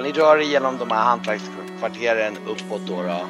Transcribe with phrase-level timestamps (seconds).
[0.00, 3.02] Fall, ni rör er genom de här hantverkskvarteren uppåt då.
[3.02, 3.28] då.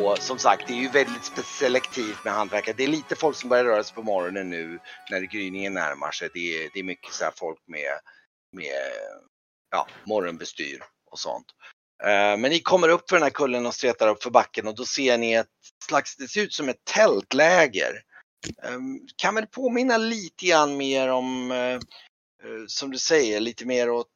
[0.00, 2.74] Och som sagt, det är ju väldigt selektivt med hantverkare.
[2.76, 4.78] Det är lite folk som börjar röra sig på morgonen nu
[5.10, 6.28] när gryningen närmar sig.
[6.34, 7.98] Det är, det är mycket så här folk med,
[8.52, 8.92] med
[9.70, 11.46] ja, morgonbestyr och sånt.
[12.02, 14.74] Eh, men ni kommer upp för den här kullen och stretar upp för backen och
[14.74, 15.46] då ser ni ett
[15.84, 18.02] slags, det ser ut som ett tältläger.
[18.62, 18.78] Eh,
[19.16, 21.80] kan väl påminna lite grann mer om, eh,
[22.66, 24.06] som du säger, lite mer åt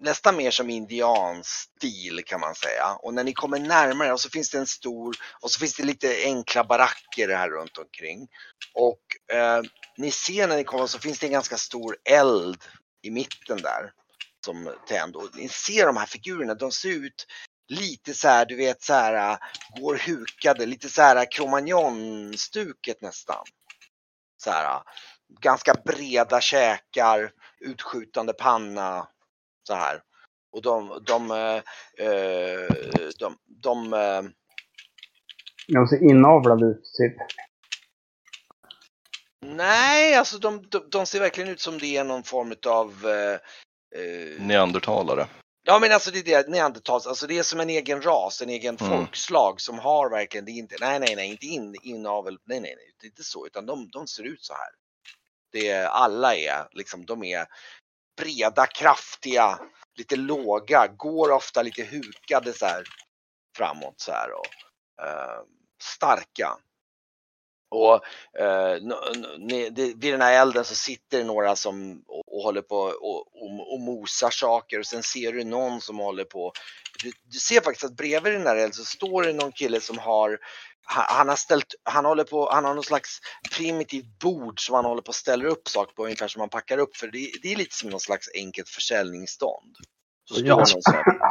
[0.00, 2.94] nästan mer som indianstil kan man säga.
[3.02, 5.82] Och när ni kommer närmare och så finns det en stor och så finns det
[5.82, 8.28] lite enkla baracker här runt omkring.
[8.74, 9.62] Och eh,
[9.96, 12.64] ni ser när ni kommer så finns det en ganska stor eld
[13.02, 13.92] i mitten där
[14.44, 15.16] som tänd.
[15.16, 17.26] Och ni ser de här figurerna, de ser ut
[17.68, 19.38] lite så här, du vet så här, eh,
[19.80, 23.44] går hukade, lite så här eh, kromagnon-stuket nästan.
[24.36, 24.82] Så här, eh,
[25.40, 29.08] ganska breda käkar, utskjutande panna,
[29.62, 30.02] så här.
[30.52, 31.62] Och de, de, eh,
[33.18, 34.22] de, de, eh,
[35.68, 37.16] de ser inavlade ut, typ.
[39.46, 43.34] Nej, alltså de, de, de, ser verkligen ut som det är någon form av eh,
[44.02, 45.26] eh, Neandertalare.
[45.62, 48.48] Ja men alltså det är det, neandertals, alltså det är som en egen ras, en
[48.48, 48.90] egen mm.
[48.90, 52.74] folkslag som har verkligen, det är inte, nej nej nej, inte in, inavel, nej nej
[52.76, 54.70] nej, det är inte så, utan de, de ser ut så här.
[55.52, 57.46] Det är, alla är liksom, de är
[58.16, 59.58] breda, kraftiga,
[59.98, 62.84] lite låga, går ofta lite hukade så här
[63.56, 64.46] framåt så här och
[65.06, 65.42] eh,
[65.82, 66.56] starka.
[67.70, 67.94] Och
[68.40, 68.74] eh,
[69.96, 73.72] vid den här elden så sitter det några som och, och håller på och, och,
[73.72, 76.52] och, mosar saker och sen ser du någon som håller på.
[77.02, 79.98] Du, du ser faktiskt att bredvid den här elden så står det någon kille som
[79.98, 80.38] har
[80.86, 83.20] han har ställt, han håller på, han har någon slags
[83.56, 86.78] primitivt bord som han håller på att ställa upp saker på ungefär som man packar
[86.78, 89.76] upp för det, det är lite som någon slags enkelt försäljningsstånd.
[90.24, 90.64] Så ja,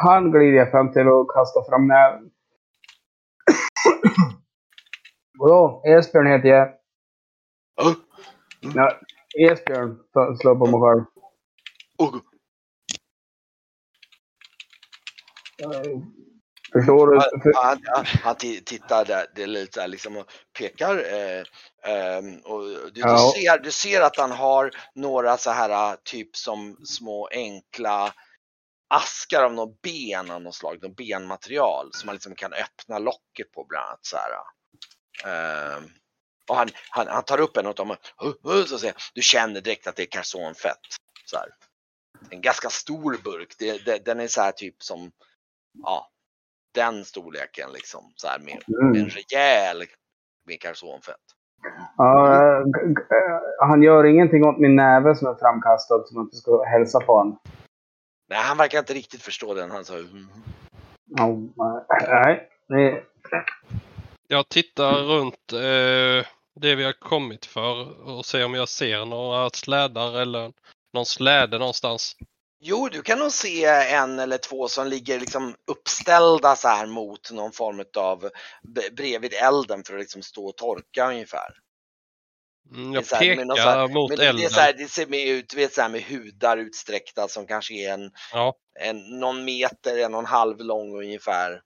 [0.03, 2.31] han glider fram till och kastar fram näven.
[5.39, 5.83] Vadå?
[5.85, 6.67] Esbjörn heter jag.
[7.85, 7.93] Uh.
[8.59, 8.99] Ja,
[9.39, 9.99] Esbjörn
[10.38, 11.05] slår på mig själv.
[12.01, 12.21] Uh.
[16.74, 17.22] Förstår du?
[17.56, 20.97] Han, han, han tittar där, det är lite liksom och pekar.
[20.97, 21.44] Eh,
[21.94, 22.62] eh, och
[22.94, 23.34] du, ja.
[23.34, 28.13] du, ser, du ser att han har några så här typ som små enkla
[28.90, 33.51] askar av något ben av något slag, något benmaterial som man liksom kan öppna locket
[33.51, 34.31] på bland annat så här.
[35.25, 35.84] Uh,
[36.47, 39.88] och han, han, han, tar upp en och dem och så säger, du känner direkt
[39.88, 40.80] att det är karsonfett.
[41.25, 41.50] Så här.
[42.30, 45.12] En ganska stor burk, det, det, den är så här typ som,
[45.84, 46.09] ja,
[46.79, 48.01] den storleken liksom.
[48.16, 48.91] Så här med, mm.
[48.91, 49.84] med en rejäl
[50.47, 51.25] med karsonfett.
[51.97, 52.66] Ja, äh,
[53.59, 57.18] han gör ingenting åt min näve som är framkastad som att inte ska hälsa på
[57.18, 57.39] honom.
[58.29, 59.72] Nej, han verkar inte riktigt förstå den.
[59.72, 60.28] Han sa mm.
[61.22, 61.39] oh,
[62.07, 62.50] nej.
[62.68, 63.03] nej.
[64.28, 66.28] Jag tittar runt eh,
[66.62, 70.51] det vi har kommit för och ser om jag ser några slädar eller
[70.94, 72.15] någon släde någonstans.
[72.61, 77.31] Jo, du kan nog se en eller två som ligger liksom uppställda så här mot
[77.31, 78.29] någon form av
[78.91, 81.53] bredvid elden för att liksom stå och torka ungefär.
[82.71, 84.35] Mm, jag här, pekar här, mot elden.
[84.35, 87.94] Det, här, det ser med ut vet, så här med hudar utsträckta som kanske är
[87.94, 88.56] en, ja.
[88.79, 91.62] en någon meter, en och en halv lång ungefär.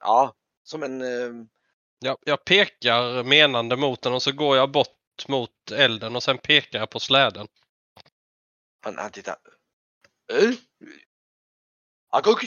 [0.00, 1.02] Ja, som en...
[1.02, 1.44] Uh...
[1.98, 6.38] Ja, jag pekar menande mot den och så går jag bort mot elden och sen
[6.38, 7.46] pekar jag på släden.
[8.84, 9.10] Han, han
[10.32, 10.48] tittar.
[10.48, 10.54] Uh?
[12.10, 12.44] Agok.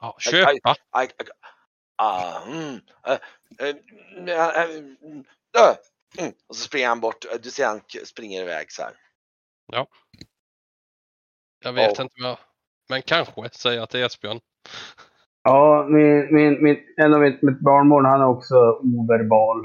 [0.00, 0.74] Ja, köpa.
[6.18, 6.32] Mm.
[6.46, 7.24] Och så springer han bort.
[7.42, 8.92] Du ser han springer iväg så här.
[9.72, 9.86] Ja.
[11.64, 12.02] Jag vet oh.
[12.02, 12.38] inte vad.
[12.88, 14.40] Men kanske säger jag till Esbjörn.
[15.42, 19.64] Ja, min, min, min, en av mitt, mitt barnbarn han är också overbal.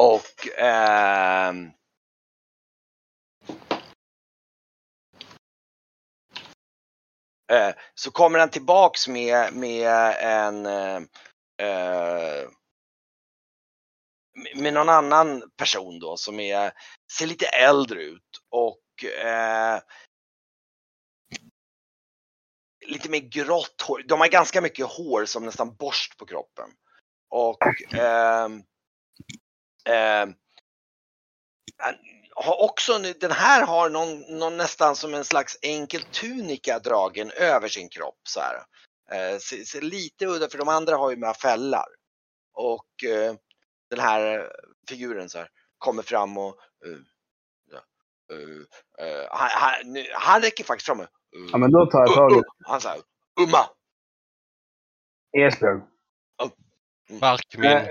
[0.00, 1.48] Och eh,
[7.52, 11.02] eh, så kommer han tillbaks med, med en eh,
[11.66, 12.48] eh,
[14.54, 16.72] med någon annan person då som är,
[17.12, 19.80] ser lite äldre ut och eh,
[22.86, 24.02] lite mer grått hår.
[24.08, 26.70] De har ganska mycket hår som nästan borst på kroppen.
[27.30, 28.62] Och ehm,
[29.88, 30.34] eh,
[31.82, 31.94] Eh,
[32.34, 37.68] har också, den här har någon, någon nästan som en slags enkel tunika dragen över
[37.68, 38.56] sin kropp så här.
[39.10, 41.86] Eh, ser, ser lite udda, för de andra har ju med fällar.
[42.54, 43.34] Och eh,
[43.90, 44.52] den här
[44.88, 45.48] figuren så här
[45.78, 46.56] kommer fram och
[46.86, 46.98] uh,
[48.32, 48.60] uh,
[49.02, 51.06] uh, han, han, han räcker faktiskt fram.
[51.52, 53.02] ja, men då tar jag tag i Han säger
[53.40, 53.66] Umma!
[55.38, 55.82] Esbjörn.
[57.20, 57.88] Barkmin.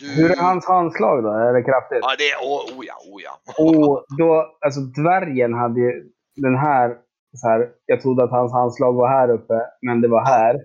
[0.00, 0.06] Du...
[0.22, 1.30] Hur är hans handslag då?
[1.30, 1.98] Är det kraftigt?
[2.02, 3.34] Ja, det är, oh, oh ja, oh ja.
[3.64, 5.92] Och då, alltså dvärgen hade ju
[6.36, 6.96] den här,
[7.36, 10.56] så här, jag trodde att hans handslag var här uppe, men det var här.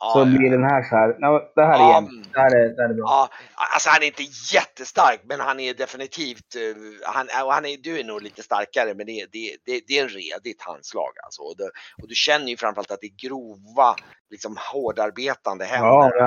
[0.00, 0.24] Ja, så ja.
[0.24, 1.16] blir den här så här.
[1.18, 2.10] Nej, det här är Ja, jämnt.
[2.10, 2.22] mm.
[2.32, 3.04] Det här är, det här är bra.
[3.06, 3.28] Ja,
[3.74, 4.22] alltså han är inte
[4.54, 8.94] jättestark, men han är definitivt, eh, han, och han är, du är nog lite starkare,
[8.94, 11.42] men det, är- det, det, det är en redigt handslag alltså.
[11.42, 11.70] Och, det,
[12.02, 13.94] och du känner ju framförallt att det är grova,
[14.30, 15.88] liksom hårdarbetande händer.
[16.18, 16.24] Ja,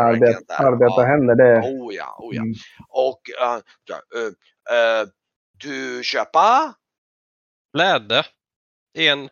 [0.58, 1.04] arbeta Ja.
[1.04, 1.60] händer, det...
[1.60, 2.42] Oh ja, oh ja.
[2.42, 2.54] Mm.
[2.90, 5.08] Och eh, ja, eh, eh,
[5.64, 6.74] du köpa?
[7.78, 8.24] Läde.
[8.98, 9.30] En.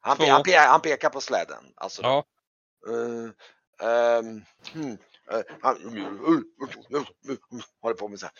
[0.00, 1.64] Han, pe- han, pe- han pekar på släden.
[1.76, 2.24] Alltså, Ja.
[3.82, 4.42] Eh, ehm,
[4.74, 4.98] hmm,
[5.32, 5.42] eh,
[7.82, 8.34] håller på med så här.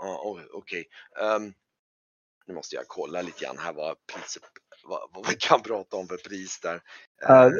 [0.00, 0.86] Ja, Okej.
[1.22, 1.52] Ehm,
[2.46, 4.42] nu måste jag kolla lite grann här vad priset,
[4.88, 6.80] vad, vad vi kan prata om för pris där.
[7.20, 7.52] Ja, Eh,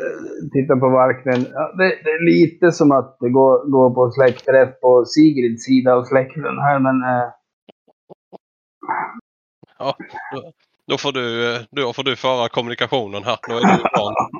[0.52, 1.46] titta på Varknen.
[1.52, 5.94] Ja, det, det är lite som att det går, går på släktträff på Sigrids sida
[5.94, 7.02] av släkten här, men...
[7.02, 7.30] Eh,
[10.86, 13.38] Då får du, eh, då får du föra kommunikationen här.
[13.48, 14.37] Då är du van.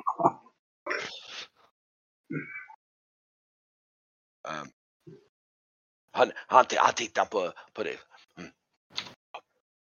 [6.19, 7.97] Han, han, han tittar på, på det.
[8.37, 8.51] Mm.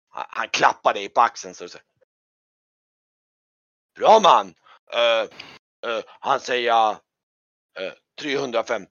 [0.08, 1.86] Han, han klappar dig på axeln så du säger.
[3.98, 4.54] Bra man!
[4.94, 5.22] Eh,
[5.90, 6.90] eh, han säger
[7.80, 7.92] eh,
[8.22, 8.88] 350.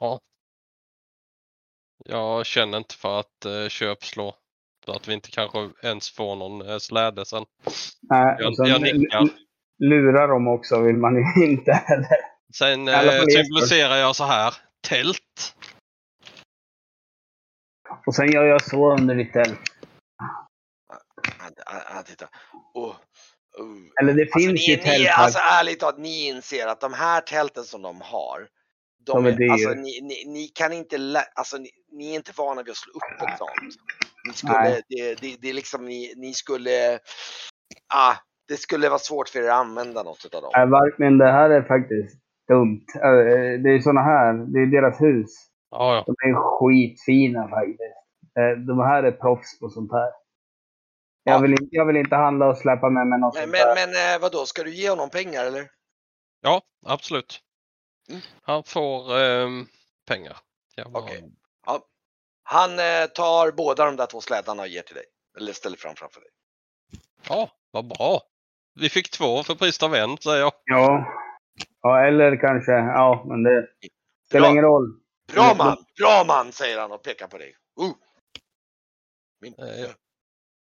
[0.00, 0.20] Ja.
[2.04, 4.36] Jag känner inte för att eh, köpslå.
[4.86, 7.46] Så att vi inte kanske ens får någon eh, släde sen.
[8.02, 9.28] nej, Jag, jag nickar.
[9.78, 12.31] lurar dem också vill man inte heller.
[12.54, 14.54] Sen eh, symboliserar jag så här.
[14.88, 15.56] Tält.
[18.06, 19.58] Och sen gör jag så under ditt tält.
[21.38, 22.28] Han, han, han tittar.
[22.74, 22.88] Oh,
[23.58, 23.76] oh.
[24.02, 25.24] Eller det Alltså, finns ju ni, tält ni, här.
[25.24, 28.48] alltså ärligt talat, ni inser att de här tälten som de har.
[29.06, 32.32] De De är alltså, ni, ni, ni kan inte, lä- alltså ni, ni är inte
[32.36, 33.74] vana vid att slå upp ett sånt.
[34.28, 36.98] Ni skulle, det, det, det är liksom, ni, ni skulle,
[37.94, 38.14] ah,
[38.48, 40.50] det skulle vara svårt för er att använda något av dem.
[40.54, 42.84] Nej, Varkmen, det här är faktiskt dumt.
[42.94, 45.30] Eh, Det är såna här, det är deras hus.
[45.70, 46.04] Ja, ja.
[46.06, 47.80] De är skitfina faktiskt.
[48.38, 50.10] Eh, De här är proffs på sånt här.
[51.24, 51.38] Jag Ja.
[51.38, 54.14] vill, inte, jag vill inte handla och släppa med mig något Men, sånt men, men
[54.14, 55.64] eh, vadå, ska du ge honom pengar eller?
[56.40, 57.40] ja absolut.
[58.10, 58.20] Mm.
[58.42, 59.66] Han får ehm,
[60.08, 60.36] pengar.
[60.76, 61.24] Jag bara- Okej.
[62.44, 65.04] Han eh, tar båda de där två slädarna och ger till dig.
[65.38, 66.28] Eller ställer fram framför dig.
[67.28, 68.20] Ja, vad bra.
[68.80, 70.52] Vi fick två för priset av en säger jag.
[70.64, 71.04] Ja.
[71.82, 73.68] Ja, eller kanske, ja, men det
[74.26, 74.50] spelar Bra.
[74.50, 74.98] ingen roll.
[75.32, 75.56] Bra Mm.
[75.58, 77.56] man, bra man säger han och pekar på dig.
[77.80, 77.92] Uh.
[79.40, 79.88] Min, Eh, ja.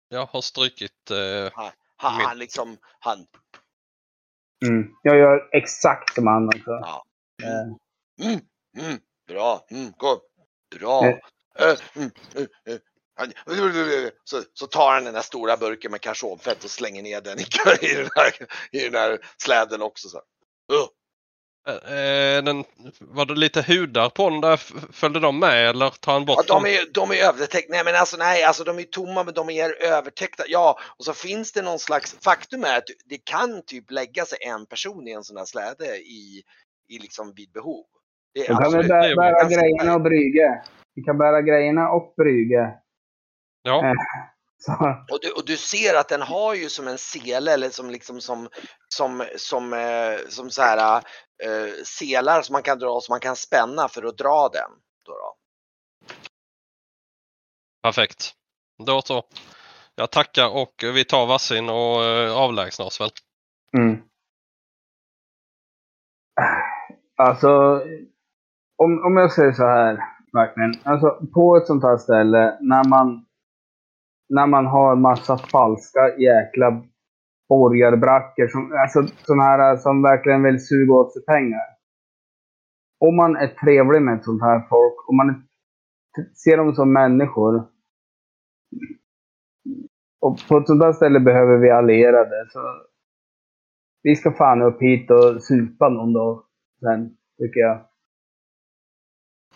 [0.08, 3.26] Jag har strykit eh, han, han, min- han liksom, han,
[4.66, 4.94] Mm.
[5.02, 6.70] Jag gör exakt som han också.
[6.70, 7.04] ja.
[7.42, 7.74] Eh,
[8.26, 8.40] Mm,
[8.78, 10.20] mm, bra, mm, gå,
[10.78, 11.04] bra.
[11.06, 11.18] Eh.
[11.58, 12.80] Eh, mm, eh, eh.
[14.24, 17.42] Så, så tar han den där stora burken med karsonfett och slänger ner den i,
[17.90, 18.32] i, den, här,
[18.72, 20.08] i den här släden också.
[20.08, 20.22] Så.
[20.70, 20.86] Uh.
[21.68, 22.64] Eh, den,
[23.00, 24.56] var det lite hudar på den där?
[24.92, 26.64] Följde de med eller tar han Ja, bort de dem?
[26.64, 27.72] är, de är övertäckta.
[27.72, 30.44] Nej men alltså nej, alltså de är tomma men de är övertäckta.
[30.48, 34.38] Ja, och så finns det någon slags, faktum är att det kan typ lägga sig
[34.40, 36.42] en person i en sån här släde i,
[36.88, 37.84] i liksom vid behov.
[38.34, 40.62] Det är kan vi bära, bära grejerna och brygge.
[40.94, 42.74] Vi kan bära grejerna och brygge.
[43.62, 43.92] Ja, Eh.
[45.10, 48.20] Och du, och du ser att den har ju som en sele eller som liksom
[48.20, 48.48] som,
[48.88, 50.96] som, som, eh, som så här
[51.44, 54.70] eh, selar som man kan dra som man kan spänna för att dra den.
[55.04, 55.36] Då då.
[57.82, 58.32] perfekt.
[58.86, 59.24] Då så.
[59.94, 63.10] Jag tackar och vi tar varsin och eh, avlägsnar oss väl.
[63.76, 64.02] mm.
[67.16, 67.48] Alltså,
[68.76, 69.98] om, om jag säger så här,
[70.32, 70.74] verkligen.
[70.84, 73.26] Alltså, på ett sånt här ställe, när man,
[74.30, 76.82] när man har massa falska jäkla
[77.48, 81.66] borgarbrackor, som, alltså sådana här eh, som verkligen vill suga åt sig pengar.
[83.00, 85.48] Om man är trevlig med ett sånt här folk, om man
[86.44, 87.68] ser dem som människor.
[90.20, 92.46] Och på ett sånt här ställe behöver vi allierade.
[92.50, 92.60] Så
[94.02, 96.44] vi ska fan upp hit och supa någon dag
[96.80, 97.86] sen, tycker jag.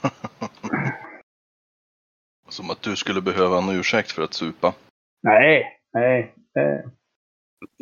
[2.55, 4.75] Som att du skulle behöva en ursäkt för att supa.
[5.23, 6.35] Nej, nej.
[6.59, 6.91] Eh,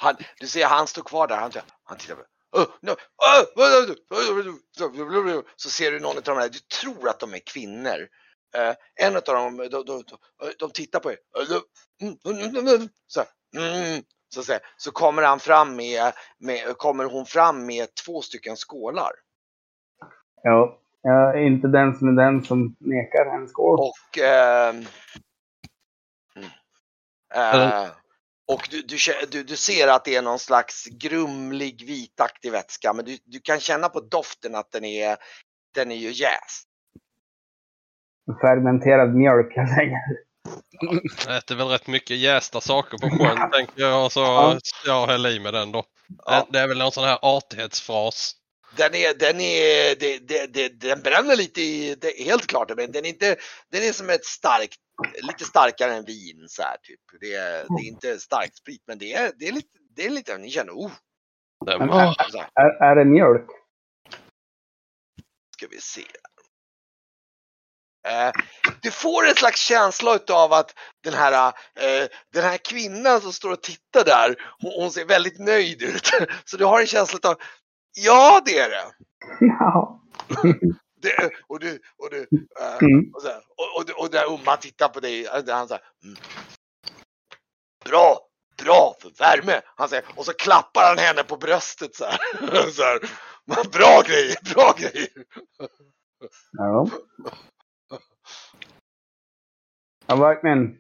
[0.03, 1.51] Han, du ser han står kvar där, han,
[1.85, 2.23] han tittar på
[2.57, 3.45] "Åh, no, åh,
[5.57, 8.09] så ser du någon av de här, du tror att de är kvinnor.
[8.57, 8.75] Eh,
[9.07, 10.05] en av dem, de, de,
[10.59, 11.19] de, tittar på er.
[13.07, 14.03] Så, här, mm,
[14.35, 14.61] så, säga.
[14.77, 19.13] så kommer han fram med, med, kommer hon fram med två stycken skålar.
[20.43, 23.79] ja, jag är inte den som är den som nekar en skål.
[23.79, 24.85] Och, mm,
[27.35, 27.87] eh,
[28.53, 28.97] och du, du,
[29.31, 33.61] du, du ser att det är någon slags grumlig vitaktig vätska men du, du kan
[33.61, 35.17] känna på doften att den är,
[35.75, 36.69] den är ju jäst.
[38.41, 40.27] Fermenterad mjölk helt enkelt.
[41.27, 44.59] Jag äter väl rätt mycket jästa saker på sjön tänker jag och så Ja.
[44.87, 45.85] jag häller i med den då.
[46.27, 46.47] Ja.
[46.51, 48.35] Det är väl någon sån här artighetsfras.
[48.77, 52.77] Den är, den är, det, det, det, den bränner lite i, det är helt klart,
[52.77, 53.37] men den är inte,
[53.71, 54.79] den är som ett starkt,
[55.23, 57.01] lite starkare än vin så här typ.
[57.21, 60.11] Det är, det är inte starkt sprit, men det är, det är lite, det är
[60.11, 60.91] lite, ni känner, oh,
[61.67, 62.15] Den Men- här,
[62.55, 63.47] Är, är det mjölk?
[65.57, 66.07] ska vi se.
[68.09, 68.33] Eh,
[68.83, 70.75] du får en slags känsla av att
[71.05, 75.39] den här, eh, den här kvinnan som står och tittar där, hon, hon ser väldigt
[75.39, 76.11] nöjd ut.
[76.45, 77.37] Så du har en känsla av,
[77.95, 78.85] ja det är det.
[79.41, 80.01] Ja.
[81.03, 82.23] det och du, och du,
[82.61, 83.11] eh, Mm.
[83.15, 86.17] och, så och, och, och där Umma tittar på dig, eh, han säger mm.
[87.85, 88.19] Bra,
[88.65, 89.61] bra för värme.
[89.77, 92.19] Han säger, och så klappar han henne på bröstet så här.
[92.71, 93.01] så här
[93.73, 95.09] bra grejer, bra grejer.
[96.53, 96.87] Ja.
[100.07, 100.79] Jag verkligen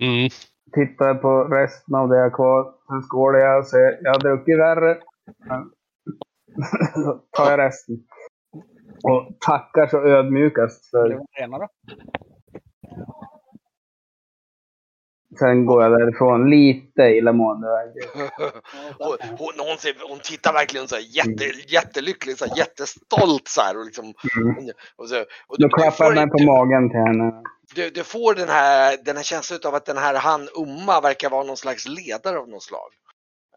[0.00, 0.28] Mm.
[0.72, 2.74] tittar på resten av det jag har kvar.
[2.88, 5.02] Sen skålar jag och säger jag har druckit värre.
[6.94, 7.96] Så tar jag resten.
[9.02, 11.26] Och tackar så ödmjukast för då.
[15.38, 17.66] Sen går jag därifrån lite illamående.
[18.98, 23.60] hon, hon, hon, ser, hon tittar verkligen så här jätte, jättelycklig, så här, jättestolt så
[23.60, 24.04] här och liksom.
[24.04, 24.70] Mm.
[24.96, 27.42] Och så, och Då du, du, klappar jag mig på du, magen till henne.
[27.74, 31.30] du, du får den här, den här känslan av att den här han Umma verkar
[31.30, 32.90] vara någon slags ledare av något slag.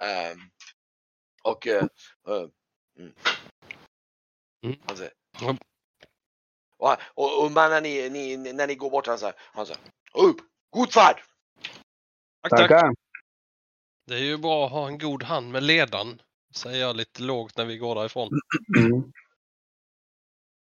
[0.02, 0.38] Ehm,
[1.46, 1.84] och eh,
[2.28, 2.48] eh,
[3.00, 3.14] mm.
[4.64, 4.78] Mm.
[4.86, 5.12] Han säger,
[6.78, 9.82] och, och Umma när ni, ni, när ni går bort han säger, han säger
[10.14, 10.38] upp,
[10.70, 11.16] god färd!
[12.42, 12.60] Tack, tack.
[12.60, 12.94] Tackar.
[14.08, 16.22] Det är ju bra att ha en god hand med ledaren.
[16.56, 18.30] Säger jag lite lågt när vi går därifrån.
[18.78, 19.12] Mm.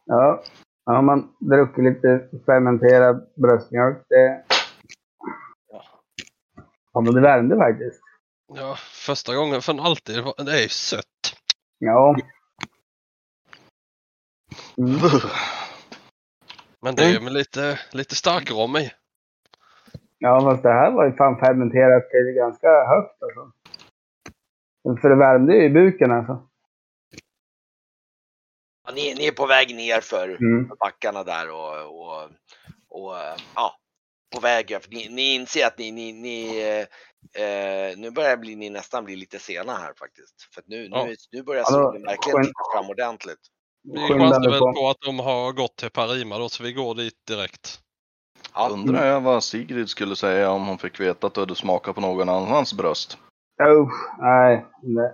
[0.04, 0.44] Ja,
[0.84, 4.44] har man druckit lite fermenterad bröstmjölk, det...
[6.92, 8.03] Ja, men det värmde faktiskt.
[8.56, 10.24] Ja, första gången för alltid.
[10.36, 11.36] Det är ju sött.
[11.78, 12.16] Ja.
[14.78, 15.00] Mm.
[16.82, 18.94] Men det är ju med lite, lite starkare om mig.
[20.18, 23.52] Ja, fast det här var ju fan fermenterat till ganska högt alltså.
[25.00, 26.48] För det värmde ju i buken alltså.
[28.86, 30.68] Ja, ni, ni är på väg ner för Mm.
[30.80, 32.22] backarna där och, och,
[32.88, 33.14] och
[33.54, 33.76] ja,
[34.34, 34.68] på väg.
[34.68, 36.62] För ni, ni inser att ni, ni, ni
[37.32, 40.48] eh, nu börjar bli, ni nästan bli lite sena här faktiskt.
[40.54, 41.04] För att nu, Ja.
[41.06, 43.38] nu, nu börjar Alltså, solen verkligen skön- titta fram ordentligt.
[43.92, 44.88] Vi chansar väl på.
[44.90, 47.80] att de har gått till Parima då, så vi går dit direkt.
[48.54, 51.94] Ja, Undrar jag vad Sigrid skulle säga om hon fick veta att du hade smakat
[51.94, 53.18] på någon annans bröst.
[53.62, 54.66] Usch, nej.
[54.82, 55.10] nej.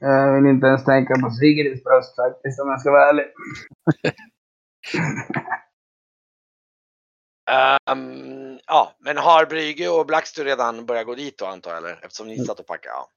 [0.00, 3.24] Jag vill inte ens tänka på Sigrids bröst faktiskt om jag ska vara ärlig.
[7.50, 12.00] Ehm, ja, men har Brygge och Blackster redan börjat gå dit då antar jag, eller?
[12.02, 12.38] Eftersom Mm.
[12.38, 12.94] ni satt och packade.
[12.94, 13.10] Ja.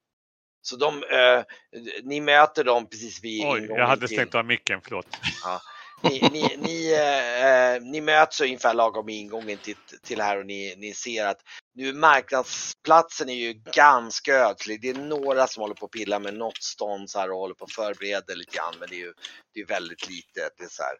[0.62, 1.42] Så de, eh,
[2.02, 5.06] ni möter dem precis vid Oj, jag hade till- stängt av micken, förlåt.
[6.02, 10.74] ni, ni, ni, eh, ni möts ungefär lagom i ingången till, till här och ni,
[10.76, 11.40] ni ser att
[11.74, 14.80] nu marknadsplatsen är ju ganska ödslig.
[14.82, 17.54] Det är några som håller på att pilla med något stånd så här och håller
[17.54, 19.12] på att förbereda lite grann men det är ju
[19.54, 20.52] det är väldigt litet.
[20.58, 20.96] Det är så här.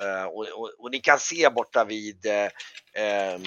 [0.00, 2.48] Eh, och, och, och ni kan se borta vid, eh,
[2.94, 3.42] ehm,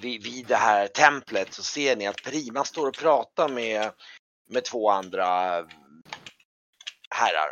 [0.00, 3.92] vid, vid det här templet så ser ni att Prima står och pratar med,
[4.50, 5.26] med två andra
[7.10, 7.50] herrar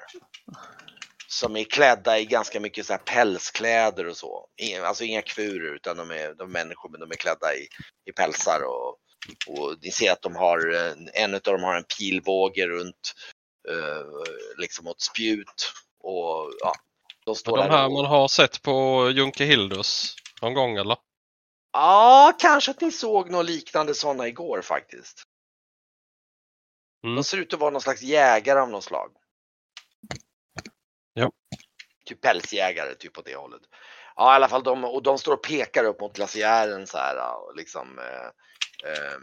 [1.28, 4.46] som är klädda i ganska mycket så här pälskläder och så.
[4.62, 7.68] Inga- Alltså inga kvurer utan de är, de är människor men de är klädda i,
[8.10, 8.88] i pälsar och,
[9.48, 13.14] och ni ser att de har, en- en av dem har en pilbåge runt
[13.70, 15.72] eh, liksom åt spjut
[16.02, 16.74] och ja,
[17.24, 20.96] de står De här man har sett på Junke Hildus någon gång eller?
[21.76, 25.22] Ja, kanske att ni såg något liknande sådana igår faktiskt.
[27.04, 27.16] Mm.
[27.16, 29.10] De ser ut att vara någon slags jägare av något slag.
[31.14, 31.30] Ja.
[32.04, 33.60] Typ pälsjägare, typ på det hållet.
[34.16, 37.36] Ja, i alla fall de, och de står och pekar upp mot glaciären så här
[37.36, 37.98] och liksom.
[37.98, 38.30] Eh,
[38.90, 39.16] eh,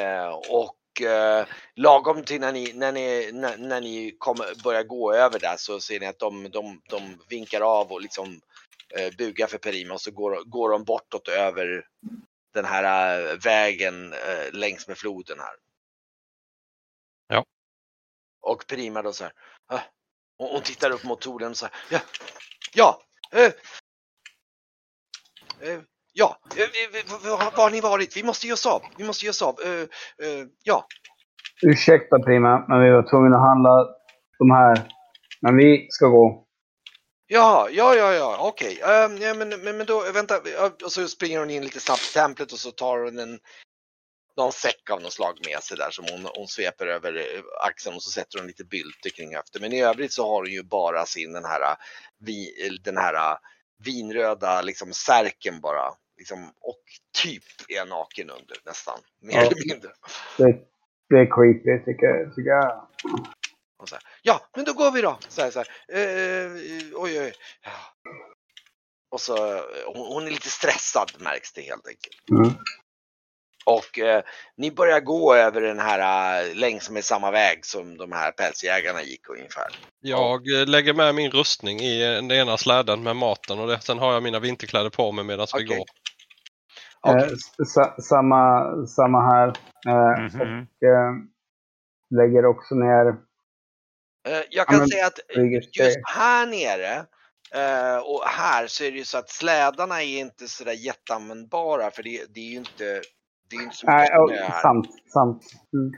[0.00, 5.14] eh, och eh, lagom till när ni, när ni, när, när ni kommer, börjar gå
[5.14, 8.40] över där så ser ni att de, de, de vinkar av och liksom
[8.98, 11.84] eh, bugar för Perima och så går, går de bortåt över
[12.54, 15.54] den här eh, vägen eh, längs med floden här.
[17.28, 17.44] Ja.
[18.42, 19.32] Och Perima då så här.
[19.68, 19.80] "Ah."
[20.38, 21.74] Och hon tittar upp mot Toren och så här.
[21.90, 22.00] Ja,
[22.74, 23.52] ja, eh,
[25.70, 25.80] eh,
[26.12, 28.16] ja, eh, var, har ni varit?
[28.16, 28.82] Vi måste ge oss av.
[28.98, 29.56] Vi måste ge oss av.
[29.60, 29.88] Eh,
[30.64, 30.86] ja,
[31.62, 33.86] Ursäkta Prima, men vi var tvungna att handla
[34.38, 34.88] de här.
[35.40, 36.43] Men vi ska gå.
[37.34, 38.80] Ja, ja, ja, ja, okej.
[38.82, 40.40] Ehm, ja, men, men, men då, vänta.
[40.84, 43.38] Och så springer hon in lite snabbt i templet och så tar hon en
[44.36, 47.96] någon säck av något slag med sig där som hon, hon sveper över eh, axeln
[47.96, 49.62] och så sätter hon lite bylter kring höften.
[49.62, 53.38] Men i övrigt så har hon ju bara sin den här, eh, eh, den här
[53.84, 55.94] vinröda liksom särken bara.
[56.18, 56.82] Liksom, och
[57.22, 59.40] typ är naken under nästan, mer Ja.
[59.40, 59.90] eller mindre.
[60.38, 60.58] Det,
[61.08, 62.06] det är creepy tycker
[62.50, 62.88] jag.
[63.84, 65.18] Och så här, ja, men då går vi då.
[65.28, 65.68] Så här, så här.
[65.98, 66.50] Eh,
[66.94, 67.32] oj, oj.
[67.64, 67.70] Ja.
[69.10, 69.36] Och så,
[69.86, 72.30] hon, hon är lite stressad märks det helt enkelt.
[72.30, 72.50] Mm.
[73.66, 74.22] Och eh,
[74.56, 76.00] ni börjar gå över den här
[76.48, 79.66] eh, längs med samma väg som de här pälsjägarna gick ungefär.
[80.00, 83.80] Jag eh, lägger med min rustning i eh, den ena släden med maten och det,
[83.80, 85.76] sen har jag mina vinterkläder på mig medan vi Okej.
[85.76, 85.86] går.
[87.00, 87.28] Okej.
[87.30, 89.48] Eh, sa, samma, samma här.
[89.86, 90.40] Eh, Mhm.
[90.80, 91.12] Och eh,
[92.10, 93.16] lägger också ner
[94.50, 97.06] jag kan men- säga att eh, just här nere
[97.54, 102.02] eh, och här så är det ju så att slädarna är inte sådär jätteanvändbara för
[102.02, 103.02] det, det är ju inte,
[103.50, 104.62] det är inte så mycket snö här.
[104.62, 104.86] sant.
[105.12, 105.42] sant.
[105.72, 105.92] Mm.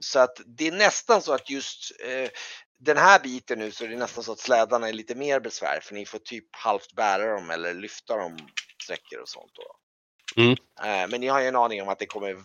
[0.00, 2.30] Så att det är nästan så att just eh,
[2.78, 5.80] den här biten nu så är det nästan så att slädarna är lite mer besvär
[5.82, 8.38] för ni får typ halvt bära dem eller lyfta dem
[8.82, 9.52] sträckor och sånt.
[9.54, 10.42] Då.
[10.42, 10.56] Mm.
[10.82, 12.36] Eh, men ni har ju en aning om att det kommer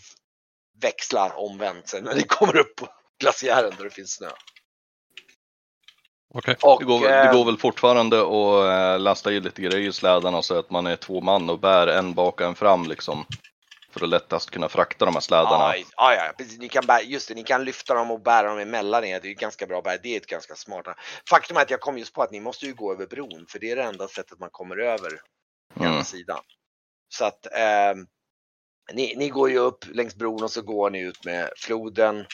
[0.82, 2.88] växla omvänt sen när ni kommer upp på
[3.20, 4.30] glaciären där det finns snö.
[6.38, 6.56] Okej.
[6.62, 9.93] Och, Det går, eh, det går väl fortfarande att eh, lasta i lite grejer i
[9.93, 13.26] slädarna så att man är två man och bär en bak och en fram liksom.
[13.91, 15.78] För att lättast kunna frakta de här slädarna.
[15.78, 16.60] Ja, ja, ja, precis.
[16.60, 19.19] Ni kan, bära, just det, ni kan lyfta dem och bära dem emellan er.
[19.19, 20.00] Det är ju ganska bra bär.
[20.04, 20.86] Det är ett ganska smart.
[21.30, 23.60] Faktum är att jag kom just på att ni måste ju gå över bron för
[23.60, 25.10] det är det enda sättet man kommer över
[25.74, 25.91] på Mm.
[25.91, 26.39] andra sidan.
[27.10, 27.95] Så att eh,
[28.93, 32.26] ni, ni går ju upp längs bron och så går ni ut med floden.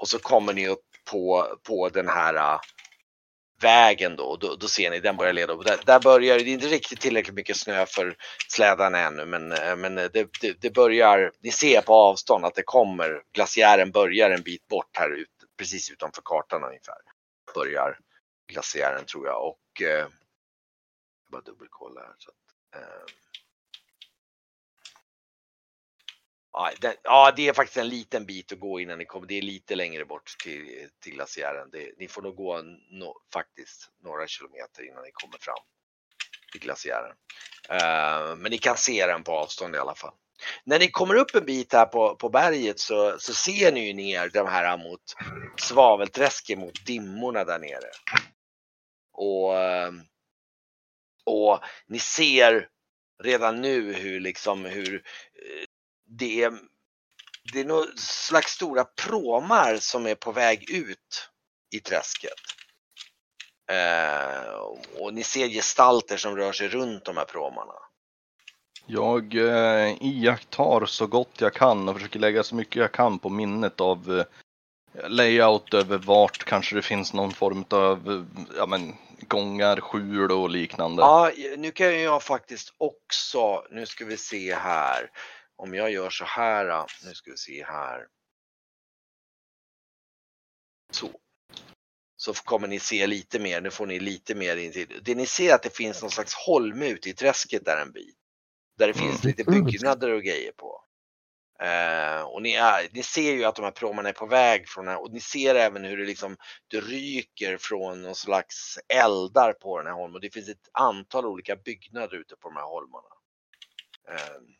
[0.00, 2.58] Och så kommer ni upp på, på den här
[3.60, 4.56] vägen då, då.
[4.56, 5.64] Då ser ni den börjar leda upp.
[5.66, 8.16] Där, där börjar det är inte riktigt tillräckligt mycket snö för
[8.48, 12.54] slädarna ännu men, eh, men eh, det, det, det börjar, ni ser på avstånd att
[12.54, 16.98] det kommer, glaciären börjar en bit bort här ut, precis utanför kartan ungefär.
[17.54, 17.98] Börjar
[18.52, 20.10] glaciären tror jag och eh, jag
[21.30, 22.14] bara dubbelkolla här.
[22.18, 23.04] Så att, eh,
[26.58, 29.26] ja, det, ja, det är faktiskt en liten bit att gå innan ni kommer.
[29.26, 31.70] Det är lite längre bort till, till glaciären.
[31.72, 35.64] Det, ni får nog gå no, faktiskt några kilometer innan ni kommer fram
[36.52, 37.14] till glaciären.
[37.70, 40.14] Uh, men ni kan se den på avstånd i alla fall.
[40.64, 43.92] När ni kommer upp en bit här på, på berget så, så ser ni ju
[43.92, 45.02] ner de här mot
[45.56, 47.90] svavelträsket mot dimmorna där nere.
[49.12, 49.92] Och, eh,
[51.24, 52.68] och ni ser
[53.22, 55.64] redan nu hur liksom hur eh,
[56.08, 56.52] det är,
[57.52, 61.30] det är något slags stora pråmar som är på väg ut
[61.74, 62.32] i träsket.
[63.70, 64.52] Eh,
[65.00, 67.72] och ni ser gestalter som rör sig runt de här pråmarna.
[68.86, 73.28] Jag eh, iakttar så gott jag kan och försöker lägga så mycket jag kan på
[73.28, 78.94] minnet av eh, layout över vart kanske det finns någon form av eh, ja, men,
[79.20, 81.02] gångar, skjul och liknande.
[81.02, 85.10] Ja, nu kan jag faktiskt också, nu ska vi se här.
[85.58, 88.06] Om jag gör så här, nu ska vi se här.
[90.90, 91.10] Så.
[92.16, 94.86] Så kommer ni se lite mer, nu får ni lite mer in.
[95.02, 98.16] Det ni ser att det finns någon slags holme ute i träsket där en bit.
[98.78, 100.84] Där det finns lite byggnader och grejer på.
[101.60, 104.88] Eh, och ni, är, ni ser ju att de här pråmarna är på väg från
[104.88, 106.36] här och ni ser även hur det liksom
[106.68, 110.14] det ryker från någon slags eldar på den här holmen.
[110.14, 113.08] Och det finns ett antal olika byggnader ute på de här holmarna.
[114.08, 114.57] Eh,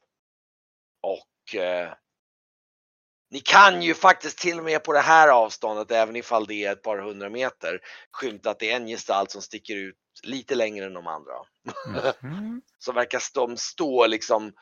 [1.02, 1.92] och eh,
[3.30, 6.72] ni kan ju faktiskt till och med på det här avståndet, även ifall det är
[6.72, 7.80] ett par hundra meter,
[8.12, 11.32] skymta att det är en gestalt som sticker ut lite längre än de andra.
[12.22, 12.62] Mhm.
[12.78, 14.54] Så verkar de stå liksom mm,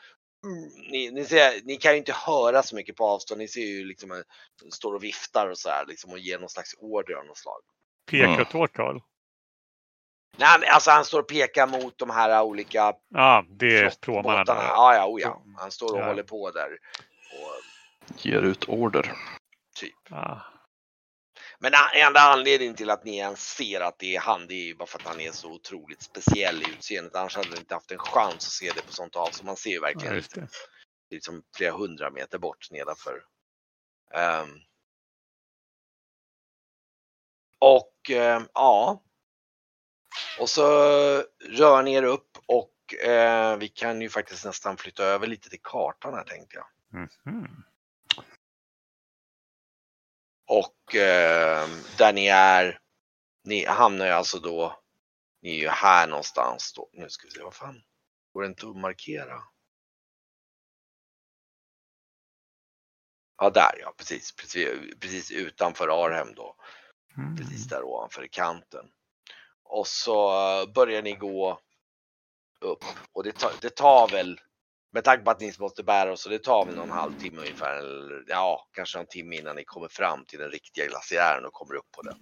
[0.90, 3.38] ni, ni, ser, ni kan ju inte höra så mycket på avstånd.
[3.38, 4.24] Ni ser ju liksom en-
[4.72, 7.60] står och viftar och så här liksom och ger någon slags order av något slag.
[8.10, 8.40] Pekar Mm.
[8.40, 9.00] åt vårt håll.
[10.38, 14.44] Nej, men alltså han står och pekar mot de här olika Ja, det är pråmarna.
[14.46, 15.42] Ja, ja, oh, ja.
[15.58, 16.04] Han står och Ja.
[16.06, 16.78] håller på där.
[17.32, 17.62] Och,
[18.26, 19.12] Ger ut order.
[19.76, 19.94] typ.
[20.10, 20.40] Ja.
[21.58, 24.64] Men a- enda anledningen till att ni ens ser att det är han, det är
[24.66, 27.16] ju bara för att han är så otroligt speciell i utseendet.
[27.16, 29.46] Annars hade ni inte haft en chans att se det på sånt avstånd.
[29.46, 30.48] Man ser ju Ja, verkligen just det.
[31.10, 33.22] liksom flera hundra meter bort nedanför.
[34.14, 34.48] Ehm.
[37.58, 39.02] och ehm, ja.
[40.40, 40.62] Och så
[41.40, 45.62] rör ni er upp och eh, vi kan ju faktiskt nästan flytta över lite till
[45.62, 46.66] kartan här tänkte jag.
[47.00, 47.64] Mhm.
[50.48, 52.80] Och eh, där ni är,
[53.44, 54.80] ni hamnar ju alltså då,
[55.42, 56.90] ni är ju här någonstans då.
[56.92, 57.82] Nu ska vi se, vad fan,
[58.32, 59.42] går det inte att markera?
[63.38, 64.68] Ja, där ja, precis, precis,
[65.00, 66.56] precis utanför Arhem då.
[67.16, 67.36] Mm.
[67.36, 68.90] Precis där ovanför i kanten.
[69.68, 71.60] Och så eh, börjar ni gå
[72.60, 74.40] upp och det tar, det tar väl
[74.92, 77.76] med tanke på att ni måste bära oss så det tar väl någon halvtimme ungefär.
[77.76, 81.74] Eller, ja, kanske en timme innan ni kommer fram till den riktiga glaciären och kommer
[81.74, 82.18] upp på den.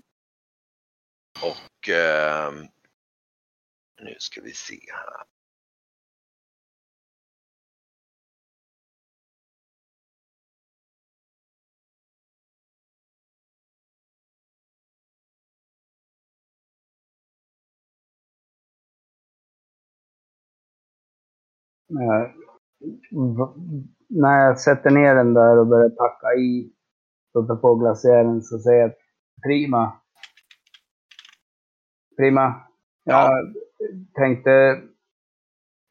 [1.43, 2.53] Och eh,
[4.01, 5.34] nu ska vi se här.
[24.09, 26.73] När jag sätter ner den där och börjar packa i,
[27.33, 28.93] sätta på glaciären, så säger jag
[29.47, 29.93] prima.
[32.17, 32.55] Prima.
[33.05, 33.31] Jag
[34.15, 34.81] tänkte,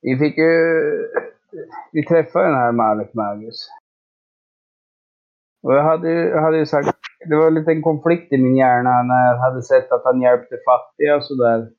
[0.02, 0.52] vi fick ju,
[1.92, 3.70] vi träffade den här Malek Magus.
[5.64, 6.90] Och jag hade, jag hade ju sagt,
[7.30, 10.56] det var en liten konflikt i min hjärna när jag hade sett att han hjälpte
[10.66, 11.70] fattiga och sådär.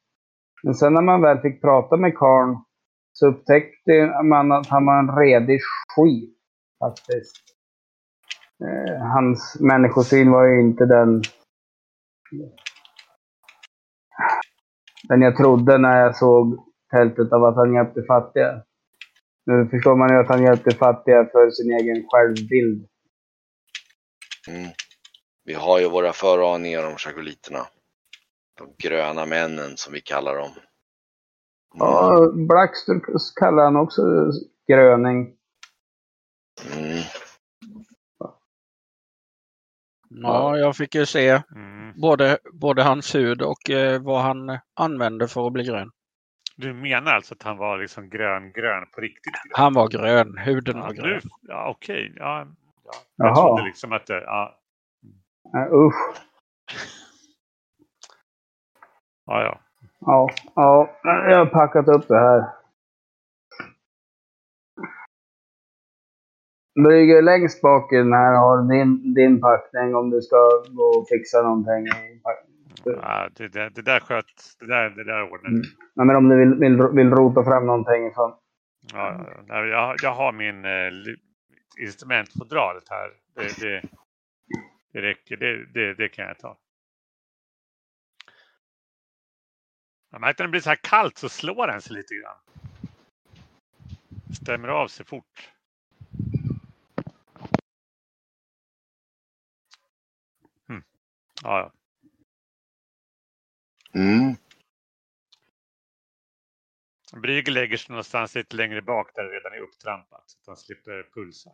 [0.62, 2.56] Men sen när man väl fick prata med karln
[3.14, 6.36] så upptäckte man att han var en redig skit
[6.78, 7.36] faktiskt.
[8.64, 11.22] Eh, hans människosyn var ju inte den
[15.08, 16.58] den jag trodde när jag såg
[16.90, 18.62] tältet av att han hjälpte fattiga.
[19.46, 22.88] Nu förstår man ju att han hjälpte fattiga för sin egen självbild.
[24.48, 24.70] Mm.
[25.44, 27.66] Vi har ju våra föraningar om chagoliterna.
[28.58, 30.50] De gröna männen som vi kallar dem.
[31.74, 31.86] Mm.
[31.86, 33.00] Ja, Blackster
[33.40, 34.02] kallar han också
[34.68, 35.36] gröning.
[36.74, 37.02] Mm.
[40.08, 42.00] Ja, jag fick ju se Mm.
[42.00, 45.90] både, både hans hud och eh, vad han använde för att bli grön.
[46.56, 49.32] Du menar alltså att han var liksom grön, grön på riktigt?
[49.32, 49.52] grön?
[49.52, 51.20] Han var grön, huden Ja, var grön.
[51.42, 52.12] ja okej.
[52.16, 52.46] Ja,
[52.84, 52.92] ja.
[53.16, 53.34] Jag Jaha.
[53.46, 54.20] trodde liksom att det...
[54.22, 54.60] Ja,
[55.56, 56.16] Uh, usch.
[59.26, 59.60] ja, ja.
[60.06, 62.44] Ja, ja, jag har packat upp det här.
[66.84, 70.36] Brygger längst bak i den här har din, din packning om du ska
[70.70, 71.86] gå och fixa någonting.
[72.84, 74.24] ja det, det, det där sköt...
[74.60, 75.62] Det där, det där ordnade Mm.
[75.94, 78.32] Nej, men om du vill, vill, vill rota fram någonting ifrån.
[78.92, 79.66] Ja, ja, ja.
[79.66, 81.14] Jag, jag har min eh,
[81.80, 83.10] instrumentfodralet här.
[83.34, 83.82] Det, det,
[84.92, 85.36] det räcker.
[85.36, 86.56] Det, det, det kan jag ta.
[90.14, 92.38] Jag märkte när det blir så här kallt så slår den sig lite grann.
[94.42, 95.50] Stämmer av sig fort.
[100.68, 100.82] Mm.
[101.42, 101.72] Ja, ja.
[104.00, 104.36] Mm.
[107.22, 110.30] Brygger lägger sig någonstans lite längre bak där det redan är upptrampat.
[110.30, 111.50] Så att han slipper pulsa.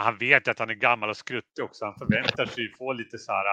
[0.00, 1.84] Han vet ju att han är gammal och skruttig också.
[1.84, 3.46] Han förväntar sig ju få lite så här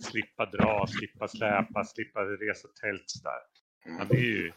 [0.00, 3.40] slippa dra, slippa släpa, slippa resa tält där.
[3.98, 4.52] Men det är ju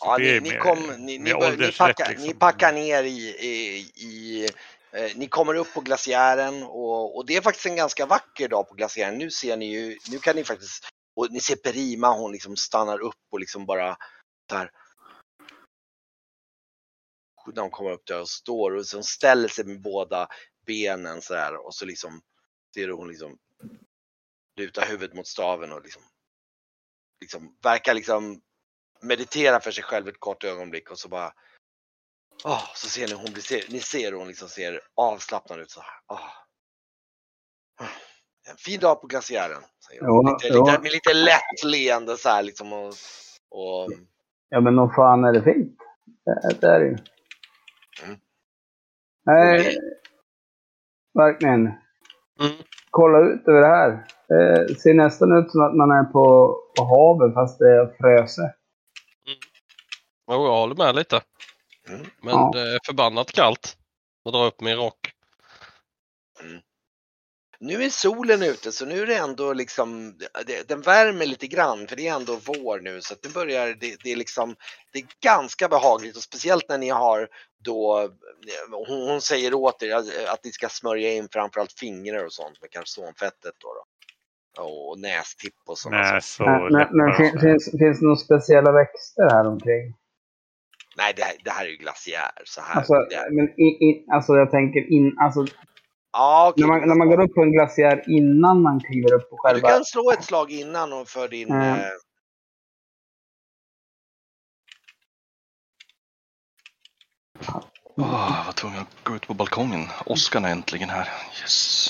[0.00, 2.26] Ja, ni, ni, kom, ni, ni, bör, ni, packar, liksom.
[2.26, 4.44] ni packar ner i, i, i
[4.92, 8.68] eh, ni kommer upp på glaciären och, och det är faktiskt en ganska vacker dag
[8.68, 9.18] på glaciären.
[9.18, 12.98] Nu ser ni ju, nu kan ni faktiskt, och ni ser Perima, hon liksom stannar
[12.98, 13.96] upp och liksom bara
[14.48, 14.70] där.
[17.54, 20.28] När hon kommer upp där och står och så ställer sig med båda
[20.66, 22.20] benen så här och så liksom
[22.74, 23.38] ser hon liksom
[24.56, 26.02] luta huvudet mot staven och liksom,
[27.20, 28.40] liksom verkar liksom
[29.02, 31.32] meditera för sig själv ett kort ögonblick och så bara
[32.44, 35.80] Åh, så ser ni hon blir, ser, ni ser hon liksom ser avslappnad ut så
[35.80, 36.00] här.
[36.08, 36.30] Åh.
[38.50, 39.62] En fin dag på glaciären.
[39.88, 40.26] Säger hon.
[40.26, 40.64] Ja, lite, ja.
[40.64, 42.94] lite, med lite lätt leende så här liksom och,
[43.50, 43.92] och
[44.48, 45.78] Ja, men nog fan är det fint.
[46.24, 46.96] Det, det är det ju.
[48.04, 48.18] Mm.
[49.24, 49.78] Nej,
[51.14, 51.60] verkligen.
[52.40, 52.56] Mm.
[52.90, 54.06] kolla ut över det här.
[54.68, 58.54] Det ser nästan ut som att man är på, på havet fast det är fröse.
[60.30, 61.20] Jo, jag håller med lite.
[61.88, 62.06] Mm.
[62.22, 62.50] Men Ja.
[62.54, 63.76] det är förbannat kallt.
[64.24, 65.12] Jag drar upp min rock.
[67.60, 71.86] Nu är solen ute så nu är det ändå liksom, det, den värmer lite grann
[71.86, 74.54] för det är ändå vår nu så att nu börjar det, det är liksom,
[74.92, 77.28] det är ganska behagligt och speciellt när ni har
[77.64, 78.10] då,
[78.88, 82.60] hon, hon säger åt er att, att ni ska smörja in framförallt fingrar och sånt
[82.60, 83.68] med kalsonfettet då.
[83.74, 83.84] då.
[84.62, 85.96] Och nästipp och saker.
[85.96, 89.94] Näs och Men, men, men fin, finns, finns det några speciella växter här omkring?
[90.96, 92.76] Nej, det här, det här är ju glaciär så här.
[92.76, 92.94] Alltså,
[93.30, 95.46] men in, in, alltså jag tänker in, alltså,
[96.16, 96.62] ja, okej.
[96.62, 99.40] när, man, när man går upp på en glaciär innan man kliver upp på Du
[99.40, 99.68] själva...
[99.68, 101.50] kan slå ett slag innan och för din...
[101.50, 101.74] Mm.
[101.74, 101.86] Eh,
[107.98, 109.80] Åh, jag var tvungen att gå ut på balkongen.
[110.06, 111.08] Oskar är äntligen här.
[111.42, 111.88] Yes.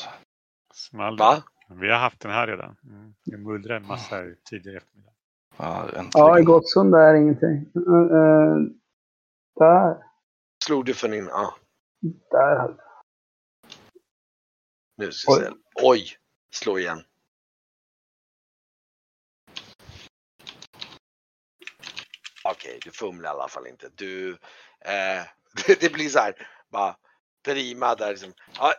[0.74, 1.18] Small.
[1.18, 1.42] va?
[1.80, 2.76] Vi har haft den här redan.
[2.84, 3.14] Mm.
[3.24, 5.12] Det mullrar en massa här tidigare eftermiddag.
[5.56, 6.10] Ja, äntligen.
[6.12, 7.66] Ja, i Gottsund är ingenting.
[7.76, 8.56] Uh, uh,
[9.56, 9.96] där.
[10.64, 11.26] Slog du för din...
[11.26, 11.54] Ja,
[12.30, 12.85] Där.
[14.96, 15.50] Nu ska vi se.
[15.82, 16.16] Oj!
[16.54, 17.04] Slå igen.
[22.44, 23.88] Okej, du fumlar i alla fall inte.
[23.94, 24.30] Du...
[24.84, 25.22] Eh,
[25.66, 26.96] det, det blir så här, bara
[27.44, 28.32] prima där liksom.
[28.58, 28.74] Ja,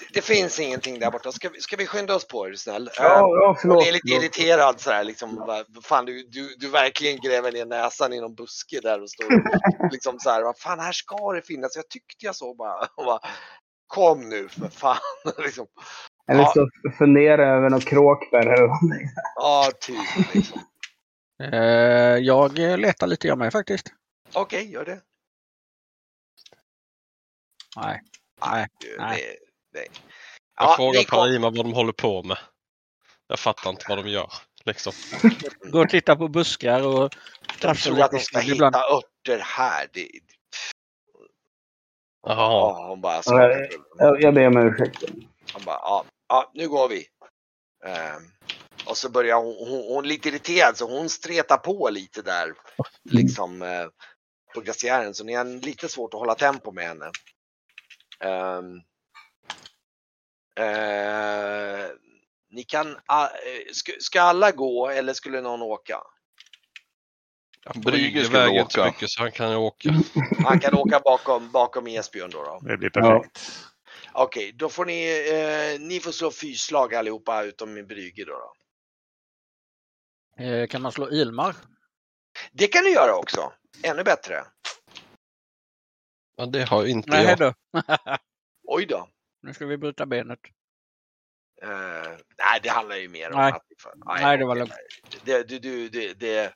[0.00, 1.32] det, det finns ingenting där borta.
[1.32, 2.90] Ska vi, ska vi skynda oss på är du snäll?
[2.96, 3.86] Ja, Eh, ja, Hon förlåt.
[3.86, 4.22] är lite förlåt.
[4.22, 5.36] irriterad sådär liksom.
[5.36, 9.10] Vad vad fan du, du, du verkligen gräver ner näsan i någon buske där och
[9.10, 9.26] står
[9.92, 10.42] liksom så här.
[10.42, 11.76] Vad fan här ska det finnas.
[11.76, 12.86] Jag tyckte jag så bara.
[12.96, 13.20] Och bara
[13.88, 14.96] Kom nu för fan.
[15.38, 15.66] liksom.
[16.30, 16.52] Eller Ja.
[16.54, 19.08] så fundera över något kråkbär eller någonting.
[19.34, 20.60] Ja, typ liksom.
[21.42, 21.58] Eh,
[22.18, 23.92] jag letar lite jag med faktiskt.
[24.32, 25.00] Okej, gör det.
[27.76, 28.00] Nej.
[28.40, 28.66] Nej,
[28.98, 29.38] nej.
[29.72, 29.86] Det, det.
[30.58, 32.38] Jag Ja, frågar Parima vad de håller på med.
[33.26, 34.32] Jag fattar inte vad de gör.
[34.64, 34.92] Liksom.
[35.72, 37.14] Gå och titta på buskar och
[37.62, 38.76] Jag tror att de ska ibland.
[38.76, 39.88] hitta örter här.
[39.92, 40.08] Det,
[42.26, 42.36] Jaha.
[42.36, 43.22] ja, hon bara.
[43.98, 45.04] Jag, jag ber om ursäkt.
[45.52, 47.06] Han bara, ja, ja nu går vi.
[47.84, 48.22] Ehm,
[48.86, 52.54] och så börjar hon, hon, hon är lite irriterad så hon stretar på lite där.
[53.02, 53.86] Liksom eh,
[54.54, 57.10] på glaciären så ni har lite svårt att hålla tempo med henne.
[58.20, 58.76] Ehm,
[60.56, 61.86] eh,
[62.50, 62.96] ni kan,
[63.72, 66.02] ska, ska alla gå eller skulle någon åka?
[67.74, 68.84] Det skulle inte åka.
[68.84, 69.90] mycket så han kan åka.
[70.44, 72.42] Han kan åka bakom, bakom Esbjörn då.
[72.44, 72.60] då.
[72.68, 73.40] Det blir perfekt.
[74.12, 78.32] Okej, då får ni, eh, ni får slå fyslag allihopa utom min Brygge då.
[78.32, 78.52] då.
[80.44, 81.56] Eh, kan man slå ilmar?
[82.52, 83.52] Det kan du göra också.
[83.82, 84.44] Ännu bättre.
[86.36, 87.38] Ja, det har inte Nej jag.
[87.38, 87.54] då.
[88.68, 89.08] Oj då.
[89.42, 90.38] Nu ska vi bryta benet.
[91.62, 91.68] Eh,
[92.38, 93.52] nej, det handlar ju mer om Nej.
[93.52, 93.62] att...
[94.20, 94.70] Nej, det var lugnt.
[94.70, 95.20] nej.
[95.24, 96.54] Det, du, du, det, det,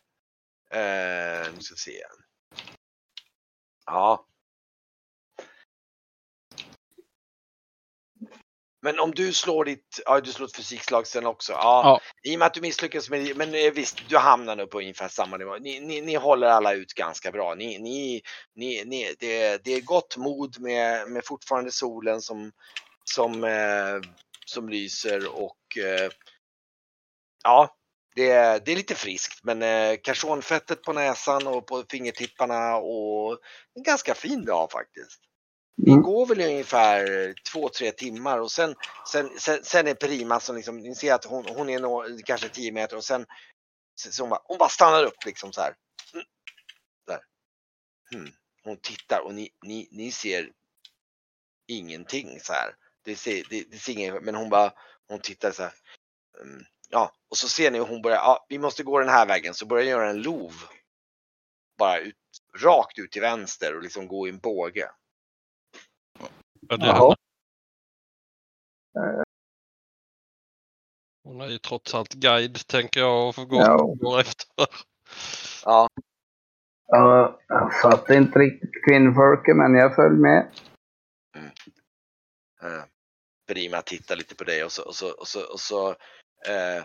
[0.73, 2.03] eh, nu ska vi se.
[3.87, 4.27] Ja.
[8.85, 11.53] Men om du slår ditt, ja du slår ett fysikslag sen också.
[11.53, 12.01] Ja, Ja.
[12.31, 15.09] I och med att du misslyckas med men eh, visst, du hamnar nog på ungefär
[15.09, 15.57] samma nivå.
[15.59, 17.55] Ni, ni, ni håller alla ut ganska bra.
[17.55, 18.23] Ni, ni,
[18.55, 22.53] ni, ni, det, det är gott mod med, med fortfarande solen som,
[23.05, 24.01] som, eh,
[24.47, 26.11] som lyser och eh,
[27.45, 27.77] ja,
[28.15, 29.45] det, är- det är lite friskt.
[29.45, 33.39] Men eh, carsonfettet på näsan och på fingertipparna och
[33.75, 35.21] en ganska fin dag faktiskt.
[35.77, 36.03] Det Mm.
[36.03, 38.75] går väl i ungefär två, tre timmar och sen,
[39.13, 42.49] sen, sen, sen är Prima som liksom, ni ser att hon, hon är nå, kanske
[42.49, 43.27] 10 meter och sen
[43.97, 45.75] så hon, bara, hon bara stannar upp liksom så här.
[46.15, 46.27] Mm.
[47.07, 47.21] Där.
[48.15, 48.33] Hmm.
[48.65, 50.53] Hon tittar och ni, ni, ni ser
[51.67, 52.75] ingenting så här.
[53.05, 54.73] Det ser, det, det ser ingen, men hon bara,
[55.09, 55.73] hon tittar så här.
[56.43, 56.65] Mm.
[56.95, 59.55] Ja, och så ser ni hur hon börjar, ja, vi måste gå den här vägen,
[59.55, 60.53] så börjar göra en lov.
[61.79, 62.17] Bara ut,
[62.59, 64.91] rakt ut till vänster och liksom gå i en båge.
[66.69, 67.17] Ja.
[71.25, 73.57] Hon är ju trots allt guide tänker jag och får gå,
[74.01, 74.21] Ja.
[74.21, 74.47] efter.
[75.65, 75.89] Ja,
[76.87, 80.53] Ja, jag fattar inte riktigt kvinnfolket, men jag följer med.
[82.63, 82.85] eh,
[83.47, 85.97] Prima tittar lite på dig och så, och så, och så, och så,
[86.47, 86.77] Eh,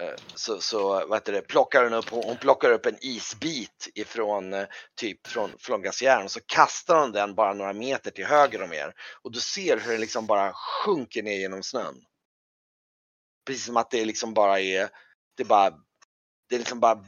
[0.00, 4.52] eh, så, så vad heter det, plockar hon upp, hon plockar upp en isbit ifrån
[4.52, 8.62] eh, typ från, från glaciären och så kastar hon den bara några meter till höger
[8.62, 12.04] om er och du ser hur den liksom bara sjunker ner genom snön.
[13.46, 14.88] Precis som att det liksom bara är,
[15.36, 15.70] det bara,
[16.48, 17.04] det är liksom bara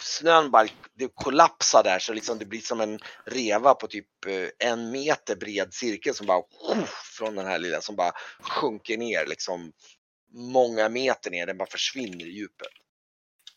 [0.00, 4.68] snön bara det kollapsar där så liksom det blir som en reva på typ eh,
[4.68, 6.84] en meter bred cirkel som bara oh,
[7.18, 9.72] från den här lilla som bara sjunker ner liksom
[10.34, 11.46] många meter ner.
[11.46, 12.68] Den bara försvinner i djupet.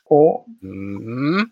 [0.04, 1.52] Och Mm.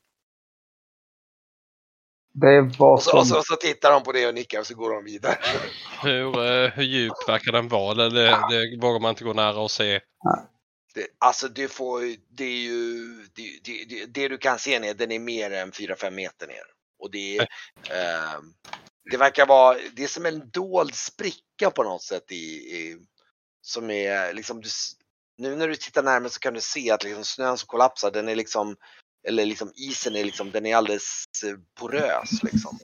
[2.33, 3.33] det var Och så, och, som...
[3.33, 5.37] så, och så tittar de på det och nickar och så går de vidare.
[6.03, 7.91] Hur, eh, hur djup verkar den vara?
[7.91, 10.01] Eller det, det vågar man inte gå nära och se.
[10.93, 12.99] Det, alltså du får ju- det är ju
[13.35, 16.63] det, det, det, det du kan se ner, den är mer än 4-5 meter ner.
[16.99, 17.41] Och det är
[17.91, 18.39] eh,
[19.11, 22.97] det verkar vara, det är som en dold spricka på något sätt i, i
[23.61, 24.69] som är liksom du,
[25.37, 28.29] nu när du tittar närmare så kan du se att liksom snön som kollapsar den
[28.29, 28.75] är liksom
[29.27, 32.77] eller liksom isen är liksom den är alldeles eh, porös liksom.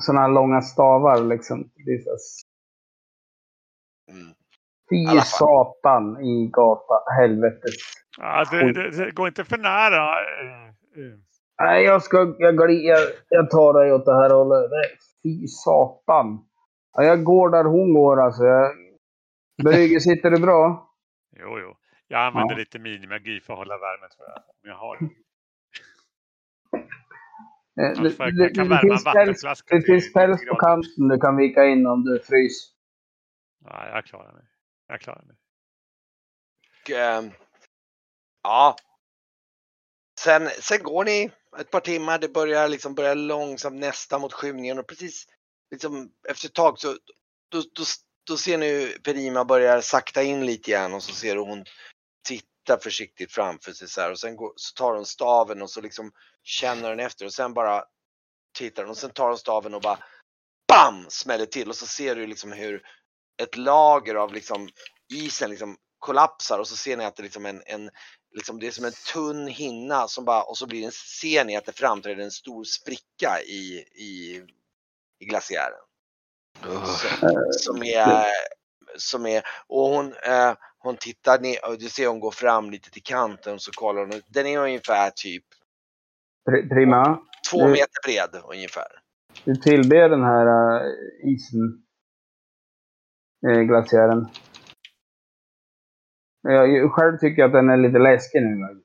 [0.00, 1.70] Sådana här långa stavar liksom.
[1.74, 2.18] Det är.
[4.10, 4.34] Mm.
[4.90, 6.94] Fy satan i gata.
[7.20, 7.74] Helvetes.
[8.18, 10.14] Ja, det, det, det går inte för nära.
[11.62, 12.34] Nej, jag ska...
[12.38, 14.70] Jag, jag, jag tar dig åt det här hållet.
[15.22, 16.44] Fy satan.
[16.96, 18.44] Ja, jag går där hon går alltså.
[18.44, 18.72] Jag...
[19.64, 20.93] Brygge, sitter du bra?
[21.40, 21.76] Jo, jo.
[22.08, 22.58] Jag använder Ja.
[22.58, 24.38] lite minimagi för att hålla värmen tror jag.
[24.38, 25.04] Om jag har det.
[27.82, 31.18] Eh, Det, får jag- det, det, finns päls, det finns päls 90 på kanten du
[31.18, 32.74] kan vika in om du fryser.
[33.64, 34.44] Ja, jag klarar mig.
[34.88, 35.36] Jag klarar mig.
[36.82, 37.30] Och, ehm,
[38.42, 38.76] ja.
[40.20, 44.78] Sen, sen går ni ett par timmar, det börjar liksom börjar långsamt nästa mot skymningen
[44.78, 45.26] och precis
[45.70, 46.88] liksom efter ett tag så
[47.48, 47.82] då, då,
[48.26, 51.64] då ser ni Perima börjar sakta in lite grann och så ser du hon
[52.26, 55.80] titta försiktigt framför sig så här och sen går, så tar hon staven och så
[55.80, 57.84] liksom känner hon efter och sen bara
[58.58, 59.98] tittar hon och sen tar hon staven och bara
[60.68, 61.06] BAM!
[61.08, 62.82] smäller till och så ser du liksom hur
[63.42, 64.68] ett lager av liksom
[65.14, 67.90] isen liksom kollapsar och så ser ni att det liksom en, en
[68.34, 71.56] liksom det är som en tunn hinna som bara och så blir det, ser ni
[71.56, 74.42] att det framträder en stor spricka i, i,
[75.18, 75.80] i glaciären.
[76.62, 78.24] Som, som är,
[78.96, 82.90] som är, och hon, eh, hon tittar ner och du ser hon går fram lite
[82.90, 84.22] till kanten och så kollar hon.
[84.26, 85.44] Den är ungefär typ
[86.50, 88.86] Pri- Prima, två meter bred ungefär.
[89.44, 90.92] du tillber den här äh,
[91.34, 91.84] isen.
[93.46, 94.28] Äh, glaciären.
[96.42, 98.82] Jag själv tycker att den är lite läskig nu.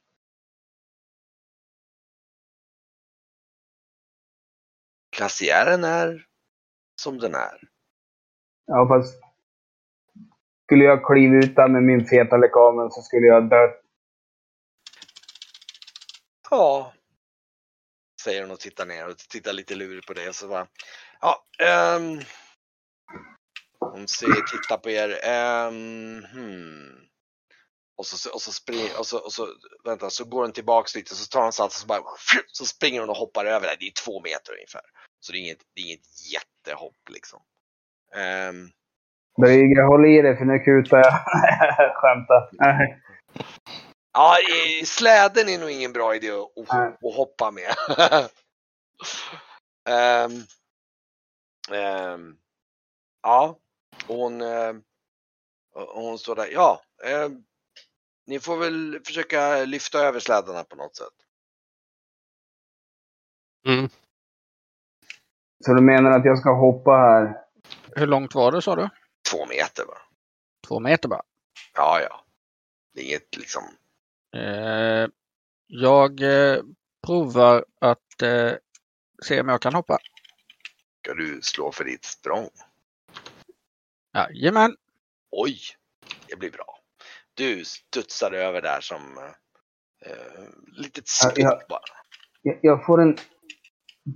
[5.17, 6.25] Glaciären är
[6.99, 7.59] som den är.
[8.65, 9.19] Ja, fast
[10.65, 13.67] skulle jag kliva ut där med min feta lekamen så skulle jag dö.
[16.49, 16.93] Ja.
[18.21, 20.67] Säger hon och tittar ner och tittar lite lurigt på dig och så bara.
[21.21, 21.45] Ja.
[21.59, 22.19] ehm.
[23.79, 25.19] hon ser, tittar på er.
[25.23, 27.09] ehm, hmm.
[27.97, 29.47] Och så, och så springer, och så, och så,
[29.83, 32.03] vänta, så går hon tillbaks lite så tar hon sats och så bara,
[32.47, 33.75] så springer hon och hoppar över.
[33.79, 34.81] Det är två meter ungefär.
[35.19, 37.41] Så det är inget, det är inget jättehopp liksom.
[38.15, 38.69] Ehm,
[39.41, 41.13] Brygge, håll i dig för nu kutar jag.
[41.95, 42.49] Skämtar.
[44.13, 44.38] Ja,
[44.86, 47.73] släden är nog ingen bra idé att, att, att hoppa med.
[49.89, 50.43] Ehm,
[51.71, 52.38] ehm,
[53.21, 53.58] ja,
[54.08, 54.41] och hon,
[55.73, 56.48] och hon står där.
[56.52, 57.44] Ja, ehm,
[58.25, 61.13] ni får väl försöka lyfta över slädarna på något sätt.
[63.67, 63.89] Mm.
[65.65, 67.37] Så du menar att jag ska hoppa här?
[67.95, 68.89] Hur långt var det sa du?
[69.31, 70.01] Två meter bara.
[70.67, 71.21] Två meter bara.
[71.75, 72.25] Ja, ja.
[72.93, 73.63] Det är inget liksom.
[74.35, 75.07] Eh,
[75.67, 76.62] jag eh,
[77.07, 78.51] provar att eh,
[79.23, 79.97] se om jag kan hoppa.
[81.03, 82.49] Ska du slå för ditt språng?
[84.13, 84.75] Jajamän.
[85.31, 85.60] Oj,
[86.27, 86.79] det blir bra.
[87.33, 89.17] Du studsar över där som
[90.05, 91.62] eh, litet Ja, spring ja.
[91.69, 91.81] bara.
[92.41, 93.17] Jag, jag får en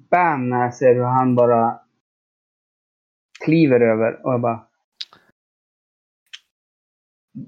[0.09, 1.79] bam när jag ser hur han bara
[3.45, 4.67] kliver över och jag bara...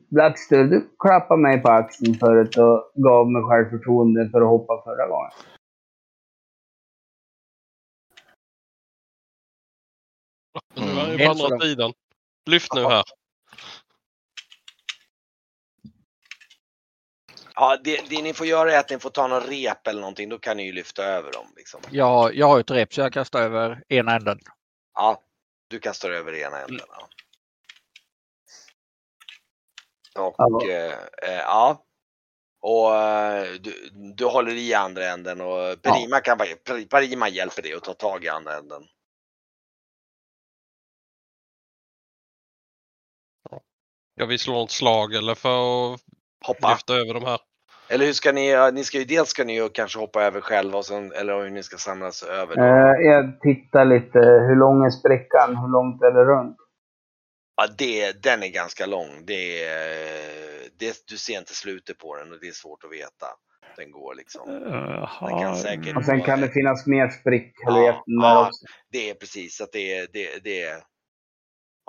[0.09, 5.07] Blackster, du klappade mig på axeln förut och gav mig självförtroende för att hoppa förra
[5.07, 5.31] gången.
[10.77, 11.21] Mm.
[11.21, 11.93] är på andra sidan.
[12.49, 13.03] Lyft nu här.
[17.55, 20.29] Ja, det, det ni får göra är att ni får ta någon rep eller någonting.
[20.29, 21.53] Då kan ni ju lyfta över dem.
[21.55, 21.81] Liksom.
[21.91, 24.39] Jag, jag har ett rep så jag kastar över ena änden.
[24.93, 25.21] Ja,
[25.67, 26.87] du kastar över ena änden.
[26.87, 27.07] Ja.
[30.27, 30.69] Och Ja.
[30.69, 30.93] eh,
[31.23, 31.81] eh, ja.
[32.59, 36.37] Och eh, du, du håller i andra änden och Perima, kan,
[36.89, 38.83] Perima hjälper dig att ta tag i andra änden.
[44.15, 46.01] Jag vill slå ett slag eller för att
[46.47, 46.69] Hoppa.
[46.69, 47.39] lyfta över de här.
[47.89, 48.71] Eller hur ska ni?
[48.73, 51.49] Ni ska ju dels ska ni ju kanske hoppa över själva och sen, eller hur
[51.49, 52.55] ni ska samlas över.
[52.55, 52.61] Då.
[52.61, 54.19] Eh, jag tittar lite.
[54.19, 55.57] Hur lång är sprickan?
[55.57, 56.57] Hur långt är det runt?
[57.55, 59.25] Ja, det, den är ganska lång.
[59.25, 59.65] Det,
[60.79, 63.27] det, du ser inte slutet på den och det är svårt att veta.
[63.77, 64.49] Den går liksom.
[65.21, 68.49] Den kan säkert- Och sen kan det finnas mer sprickhöljen Ja, ja.
[68.91, 70.83] Det är precis att det det, det.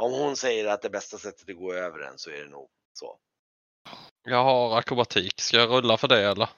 [0.02, 2.68] Om hon säger att det bästa sättet att gå över den så är det nog
[2.92, 3.16] så.
[4.22, 5.41] Jag har akrobatik.
[5.41, 6.49] Ska jag rulla för det eller?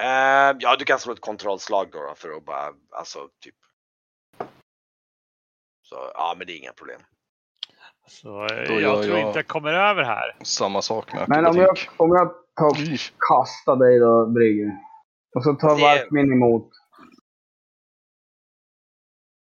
[0.00, 3.54] Eh, ja, du kan slå ett kontrollslag då, då för att bara, alltså typ.
[5.82, 7.00] Så ja, men det är inga problem.
[8.06, 10.36] Så eh, Då jag gör tror jag- inte jag kommer över här.
[10.42, 12.98] Samma sak med Men om jag, om jag tar Oj.
[13.28, 14.78] kasta dig då, Brygge.
[15.36, 16.70] Och så tar Det- Varkmin emot.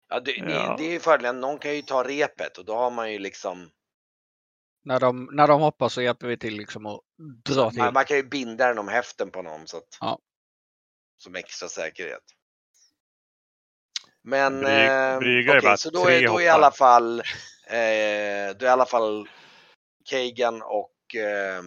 [0.09, 0.75] Ja, det, det, Ja.
[0.77, 1.39] det är ju fördelen.
[1.41, 3.69] Någon kan ju ta repet och då har man ju liksom.
[4.81, 7.01] När de, när de hoppar så hjälper vi till liksom att
[7.45, 7.79] dra till.
[7.79, 9.97] Man, man kan ju binda den om häften på någon så att.
[10.01, 10.19] Ja.
[11.17, 12.23] Som extra säkerhet.
[14.21, 14.63] Men.
[14.63, 16.53] Bry- Eh, okej, bara så då är, då är i hoppar.
[16.55, 17.19] alla fall.
[17.19, 19.29] Eh, då är i alla fall.
[20.05, 21.15] Kagan och.
[21.15, 21.63] Eh,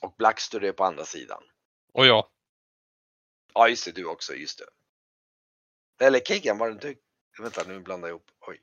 [0.00, 1.42] och Blackster är på andra sidan.
[1.92, 2.26] Och jag.
[3.54, 6.06] Ja, just det, du också, just det.
[6.06, 6.94] Eller Kagan, var det inte?
[7.38, 8.30] Vänta, nu blandar jag ihop.
[8.46, 8.60] Oj.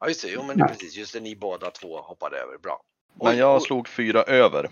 [0.00, 2.58] Ja, just det, jo men det är precis, just det, ni båda två hoppade över,
[2.58, 2.80] bra.
[3.18, 3.60] Oj, Men jag oj.
[3.60, 4.70] slog fyra över.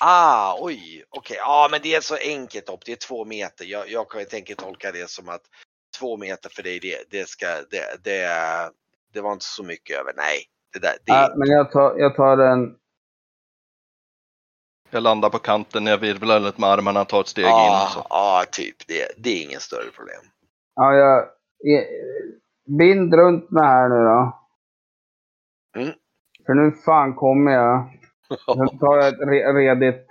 [0.00, 3.64] Ah, oj, okej, ja men det är så enkelt hopp, det är två meter.
[3.64, 5.42] Jag, jag kan ju tänka tolka det som att
[5.98, 8.28] två meter för dig, det, det ska, det, det,
[9.12, 10.12] det var inte så mycket över.
[10.16, 12.76] Nej, det där, det, Ja, men jag tar, jag tar en...
[14.90, 17.50] Jag landar på kanten, jag virvlar lite med armarna, tar ett steg in.
[17.50, 18.06] ja, Så.
[18.10, 20.22] ja, typ, det, det är ingen större problem.
[20.74, 21.28] Ja, jag...
[21.58, 21.84] jag
[22.78, 24.39] bind runt mig här nu då.
[25.76, 25.92] Mm.
[26.46, 27.90] För nu fan kommer jag.
[28.56, 30.06] Sen tar jag ett re, redigt...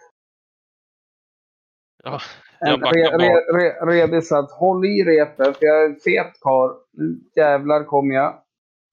[2.04, 2.20] Ja,
[2.60, 4.54] jag En re, re, re, redigt sats.
[4.54, 6.72] Håll i repet, för jag är en fet karl.
[6.94, 8.44] Nu jävlar kommer jag.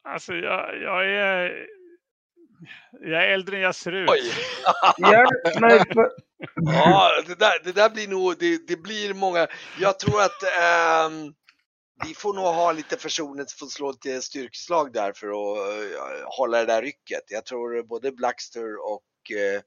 [0.05, 1.67] Alltså jag, jag är...
[3.01, 4.11] Jag är äldre än jag ser ut.
[4.11, 4.33] Oj!
[5.11, 5.79] Hjälp mig!
[5.79, 6.11] För...
[6.55, 9.47] Ja, det där, det där blir nog, det, det blir många.
[9.81, 11.35] Jag tror att ehm,
[12.05, 16.29] vi får nog ha lite personer som får slå ett styrkeslag där för att eh,
[16.39, 17.23] hålla det där rycket.
[17.27, 19.03] Jag tror både Blackster och
[19.35, 19.61] uh,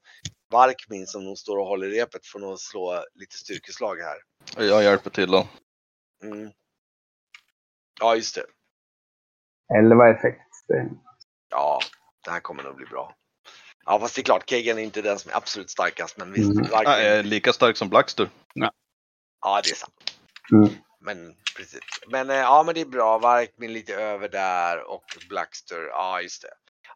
[0.51, 4.17] Varkmin som nog står och håller repet får nog slå lite styrkeslag här.
[4.67, 5.47] Jag hjälper till då.
[6.23, 6.51] Mm.
[7.99, 8.45] Ja, just det.
[9.77, 10.41] Eller vad effekt.
[11.49, 11.80] Ja,
[12.25, 13.15] det här kommer nog bli bra.
[13.86, 16.51] Ja, fast det är klart, Kagan är inte den som är absolut starkast, men visst,
[16.51, 16.71] Mm.
[16.71, 16.93] Varkmin.
[16.93, 18.30] Jag är lika stark som Blackster.
[19.41, 20.17] Ja, det är sant.
[20.51, 20.69] Mm.
[21.02, 21.80] Men precis.
[22.12, 23.18] Men eh, ja, men det är bra.
[23.18, 25.88] Varkmin lite över där och Blackster.
[25.91, 26.50] Ja, just det.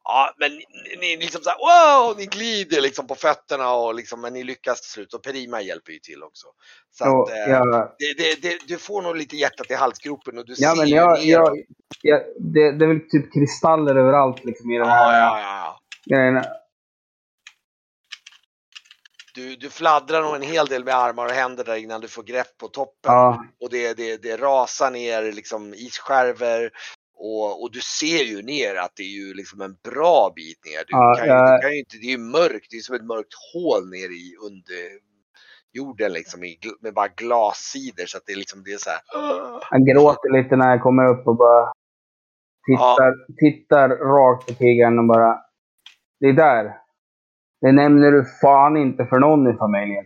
[0.04, 4.22] Ja, men ni, ni liksom så här, wow, ni glider liksom på fötterna och liksom,
[4.22, 6.48] men ni lyckas till slut och Perima hjälper ju till också.
[6.92, 10.46] Så att, eh, jag, det, det, det, du får nog lite hjärtat i halsgropen och
[10.46, 11.58] du ja, ser men jag, jag,
[12.02, 15.80] jag, det, det är väl typ kristaller överallt liksom i ja, här ja, ja.
[16.16, 16.44] grejen.
[19.36, 22.24] Du, du fladdrar nog en hel del med armar och händer där innan du får
[22.24, 23.14] grepp på toppen.
[23.14, 26.72] Ja, och det, det, det rasar ner liksom isskärvor
[27.16, 30.78] och, och du ser ju ner att det är ju liksom en bra bit ner.
[30.88, 32.96] Du Ja, kan ju, du kan ju inte, det är ju mörkt, det är som
[32.96, 34.84] ett mörkt hål ner i under
[35.74, 39.02] jorden liksom i, med bara glassidor så att det är liksom det är så här.
[39.72, 41.72] jag gråter lite när jag kommer upp och bara
[42.66, 45.40] tittar, tittar rakt på tigern och bara...
[46.20, 46.83] Det där.
[47.64, 50.06] Det nämner du fan inte för någon i familjen.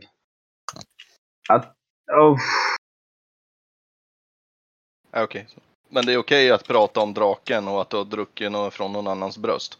[1.49, 1.75] Att...
[2.11, 2.37] Oh,
[5.23, 5.45] okej.
[5.47, 5.59] så.
[5.89, 8.93] Men det är okej att prata om draken och att du har druckit något från
[8.93, 9.79] någon annans bröst.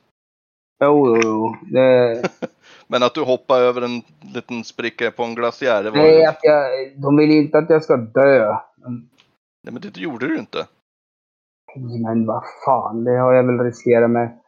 [0.83, 1.55] jo, jo, jo.
[1.71, 2.21] Det,
[2.87, 4.01] Men att du hoppar över en
[4.33, 6.25] liten spricka på en glaciär, det var det ju...
[6.25, 6.91] att jag...
[7.01, 8.55] De vill inte att jag ska dö.
[9.63, 10.67] Nej, men det gjorde du inte.
[11.75, 14.39] Men vad fan, det har jag väl riskerat med.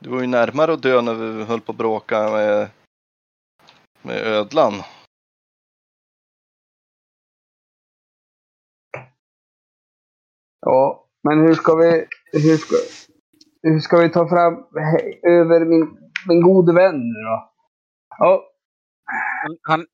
[0.00, 2.70] Du var ju närmare att dö när vi höll på att bråka med,
[4.02, 4.72] med ödlan.
[10.60, 12.06] Ja, men hur ska vi...
[12.32, 12.76] Hur ska,
[13.62, 14.54] hur ska vi ta fram
[15.22, 17.52] över min, min gode vän nu då?
[18.18, 18.50] Ja,
[19.42, 19.86] Han, han,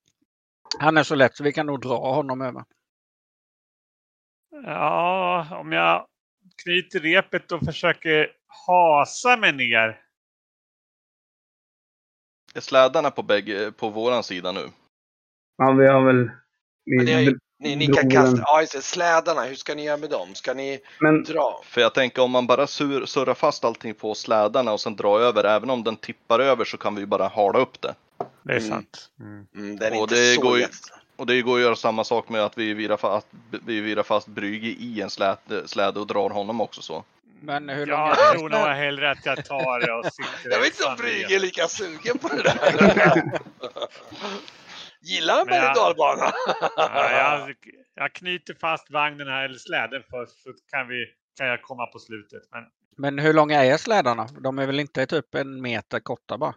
[0.78, 2.64] han är så lätt så vi kan nog dra honom över.
[4.50, 6.06] Ja, om jag
[6.62, 8.32] knyter repet och försöker
[8.66, 10.00] hasa mig ner.
[12.54, 14.70] Är slädarna på, bägge, på våran sida nu?
[15.58, 16.30] ja vi har väl...
[16.84, 19.96] Vi, är ju- Ni, ni kan kasta, ja just det, slädarna, hur ska ni göra
[19.96, 20.34] med dem?
[20.34, 21.60] Ska ni men dra?
[21.64, 25.20] För jag tänker om man bara sur, surrar fast allting på slädarna och sen drar
[25.20, 27.94] över, även om den tippar över så kan vi ju bara hala upp det.
[28.42, 28.70] Det är Mm.
[28.70, 29.10] sant.
[29.20, 29.46] Mm.
[29.54, 30.66] Mm, den är Och inte det så går ju-
[31.16, 33.26] Och det går att göra samma sak med att vi virar fast,
[33.66, 37.04] vi virar fast Brygge i en slät, släde och drar honom också så.
[37.40, 40.58] Men hur lång Jag är tror nog hellre att jag tar det och sitter Jag
[40.60, 43.32] vet inte om Brygge är lika sugen på det där.
[45.02, 46.32] Gillar han berg dalbana?
[46.76, 47.54] Ja, jag,
[47.94, 51.06] jag knyter fast vagnen här, eller släden först, så kan, vi,
[51.38, 52.42] kan jag komma på slutet.
[52.52, 52.64] Men
[52.96, 54.28] Men hur långa är slädarna?
[54.40, 56.54] De är väl inte typ en meter korta bara?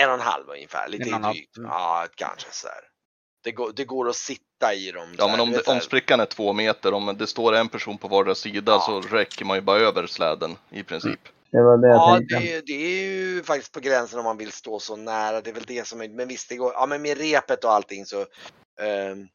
[0.00, 1.56] En och en halv ungefär, lite En och en halv, drygt.
[1.56, 1.70] mm.
[1.70, 2.74] Ja, kanske sådär.
[3.44, 5.14] Det går, det går att sitta i dem.
[5.18, 7.98] Ja men om, du det, om sprickan är två meter, om det står en person
[7.98, 8.80] på vardera sida Ja.
[8.80, 11.20] så räcker man ju bara över släden i princip.
[11.50, 12.38] Det var det jag Ja, tänkte.
[12.38, 15.40] det, det är ju faktiskt på gränsen om man vill stå så nära.
[15.40, 17.72] Det är väl det som är, men visst, det går, ja men med repet och
[17.72, 18.20] allting så,
[18.80, 19.28] ehm,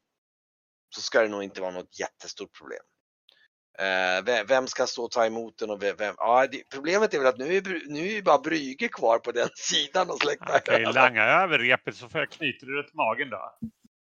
[0.96, 2.80] så ska det nog inte vara något jättestort problem.
[3.80, 7.14] Eh, vem, vem ska stå och ta emot den och vem, vem ja, det, problemet
[7.14, 10.22] är väl att nu är, nu är ju bara Brygge kvar på den sidan och
[10.22, 13.58] släkta jag kan ju langa över repet så får jag knyta det runt magen då.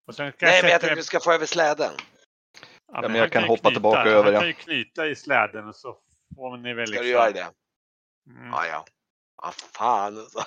[0.08, 1.94] Och sen kan Nej, men jag tänkte du ska få över släden.
[2.94, 4.40] Ja, men jag han kan ju hoppa tillbaka han över, ja.
[4.40, 5.98] kan ju knyta i släden och så
[6.36, 7.06] får ni väl Ska liksom...
[7.06, 7.48] du göra det?
[8.30, 8.50] Mm.
[8.52, 8.86] Ja, ja.
[9.42, 10.40] Ja, fan alltså.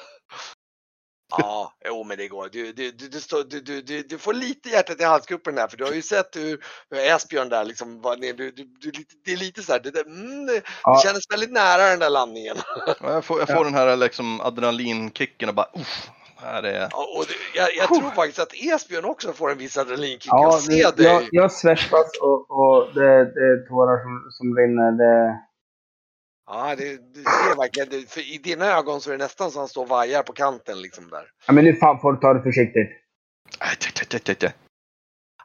[1.38, 2.48] Ja, jo men det går.
[2.52, 5.68] Du, du, du, du, står, du, du, du, du får lite hjärtat i halsgropen där
[5.68, 8.34] för du har ju sett hur, hur Esbjörn där liksom var ner.
[8.34, 11.00] Du, du, du, det är lite så här, det, mm, det, det Ja.
[11.04, 12.56] kändes väldigt nära den där landningen.
[12.86, 16.10] Ja, Jag får, jag får den här liksom adrenalinkicken och bara uff,
[16.42, 16.88] här är...
[16.90, 20.32] Ja, och det, jag, jag tror faktiskt att Esbjörn också får en viss adrenalinkick.
[20.32, 21.28] Ja, jag ser det, jag, dig.
[21.32, 24.92] jag svettas och, och det, det är tårar som, som rinner.
[24.92, 25.40] Det,
[26.52, 27.88] Ja, det, du ser verkligen.
[27.88, 30.22] Det, för I dina ögon så är det nästan som att han står och vajar
[30.22, 31.30] på kanten liksom där.
[31.46, 32.90] ja, men nu fan får du ta det försiktigt.
[33.58, 34.52] Aj.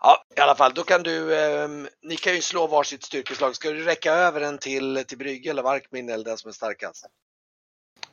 [0.02, 3.56] Ja, i alla fall, då kan du, ehm, ni kan ju slå varsitt styrkeslag.
[3.56, 7.06] Ska du räcka över den till, till Brygge eller Varkmin eller den som är starkast?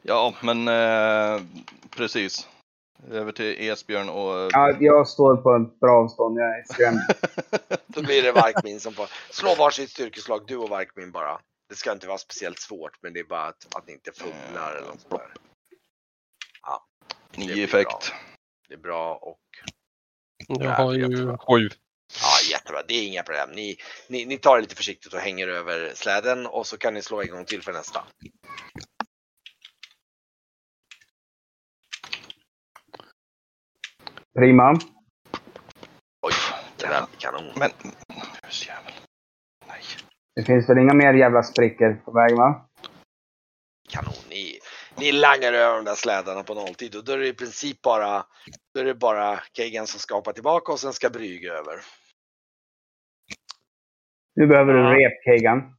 [0.03, 1.43] Ja, men eh,
[1.97, 2.49] precis.
[3.11, 4.50] Över till Esbjörn och...
[4.53, 6.38] Ja, jag står på ett bra avstånd.
[6.38, 7.00] Jag är skrämd.
[7.86, 11.40] Då blir det Varkmin som får slå varsitt styrkeslag, du och Varkmin bara.
[11.68, 14.70] Det ska inte vara speciellt svårt, men det är bara att, att ni inte fumlar
[14.76, 15.32] eller något sånt där.
[17.36, 18.12] Nio blir effekt.
[18.68, 19.38] Det är bra och
[20.48, 21.68] Jag Ja, har ju sju.
[22.20, 22.82] ja, jättebra.
[22.88, 23.50] Det är inga problem.
[23.55, 23.76] Ni,
[24.09, 27.22] ni, ni tar det lite försiktigt och hänger över släden och så kan ni slå
[27.22, 28.05] en gång till för nästa.
[34.39, 34.72] Prima.
[36.22, 36.33] Oj,
[36.76, 37.53] det där blir kanon.
[37.57, 37.70] Men...
[38.43, 38.93] Husjävel.
[39.68, 39.83] Nej.
[40.35, 42.68] Det finns väl inga mer jävla sprickor på väg va?
[43.91, 44.14] kanon.
[44.30, 44.59] Ni,
[44.97, 48.26] ni langar över de där slädarna på nolltid och då är det i princip bara,
[48.74, 51.80] då är det bara Kagan som ska hoppa tillbaka och sen ska Brygge över.
[54.35, 54.91] Nu behöver Ja.
[54.91, 55.76] du rep, Kegan.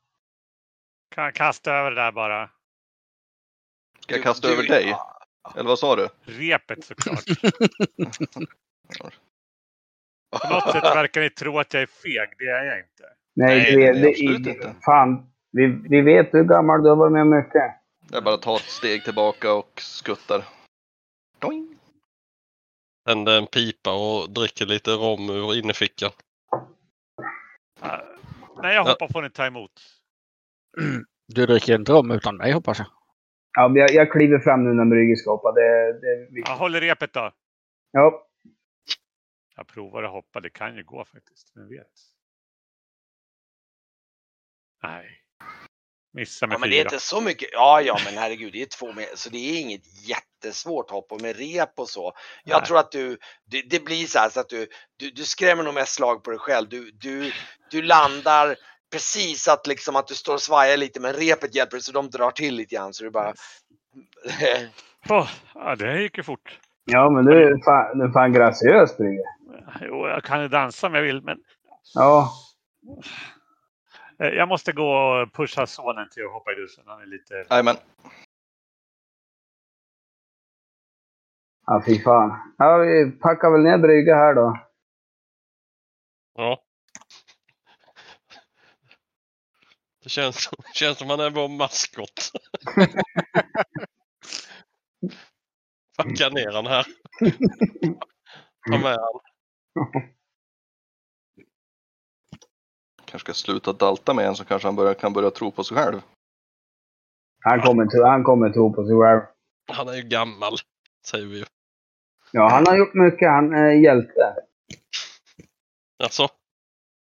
[1.15, 2.49] Kan jag kasta över det där bara.
[3.99, 4.87] Ska jag kasta du- över dig?
[4.89, 5.12] Ja,
[5.55, 6.09] Eller vad sa du?
[6.21, 7.23] Repet såklart.
[10.41, 12.37] På något sätt verkar ni tro att jag är feg.
[12.37, 13.03] Det är jag inte.
[13.35, 14.75] Nej, Nej, det, nej, det, absolut det, inte.
[14.85, 17.63] Fan, vi, vi vet hur gammal du har varit med mycket.
[18.11, 20.43] Jag bara tar ett steg tillbaka och skuttar.
[21.39, 21.77] Doing.
[23.05, 26.11] Tänder en pipa och dricker lite rom ur innerfickan.
[27.83, 27.99] Uh,
[28.61, 29.71] när jag hoppar får ni ta emot.
[31.27, 32.87] Du dricker inte rom utan mig hoppas jag.
[33.53, 35.51] Ja, jag, jag kliver fram nu när Brygge ska hoppa.
[35.51, 36.39] Det, det.
[36.39, 37.31] Jag håller repet då.
[37.91, 38.27] Ja,
[39.55, 40.39] Jag provar att hoppa.
[40.39, 41.51] Det kan ju gå faktiskt.
[41.55, 41.87] Vem vet?
[44.83, 45.19] Nej.
[46.13, 46.87] Missa med Ja, men det är fyra.
[46.93, 47.49] inte så mycket.
[47.51, 51.21] Ja, ja, men herregud, det är två meter, så det är inget jättesvårt hopp och
[51.21, 52.13] med rep och så.
[52.43, 52.67] Jag Nej.
[52.67, 55.73] tror att du, det, det blir så här så att du, du, du skrämmer nog
[55.73, 56.69] mest slag på dig själv.
[56.69, 57.31] Du, du,
[57.71, 58.55] du landar
[58.93, 62.31] precis att liksom att du står och svajar lite, men repet hjälper så de drar
[62.31, 63.33] till lite grann så du bara.
[65.09, 66.59] Åh, ja, det här gick ju fort.
[66.85, 69.23] ja men du är fan, du är fan graciös, Brygge.
[69.81, 71.37] Jo, jag kan ju dansa om jag vill, men
[71.93, 72.31] Ja,
[74.19, 76.83] eh, jag måste gå och pusha sonen till att hoppa i duschen.
[76.87, 77.45] Han är lite...
[77.49, 77.75] Jajamän.
[81.65, 82.53] ja fy fan.
[82.57, 84.59] Ja, vi packar väl ner Brygge här då.
[86.35, 86.62] Ja.
[90.03, 92.31] Det känns, känns som han är vår maskot.
[95.97, 96.85] Packa ner han här.
[98.71, 99.19] Ta med han.
[103.05, 105.77] Kanske ska sluta dalta med en så kanske han börjar, kan börja tro på sig
[105.77, 106.01] själv.
[107.41, 109.21] Han kommer, tro- han kommer tro på sig själv.
[109.71, 110.53] Han är ju gammal,
[111.05, 111.45] säger vi ju.
[112.31, 113.29] Ja, han har gjort mycket.
[113.29, 114.35] Han är hjälte.
[116.03, 116.27] Alltså,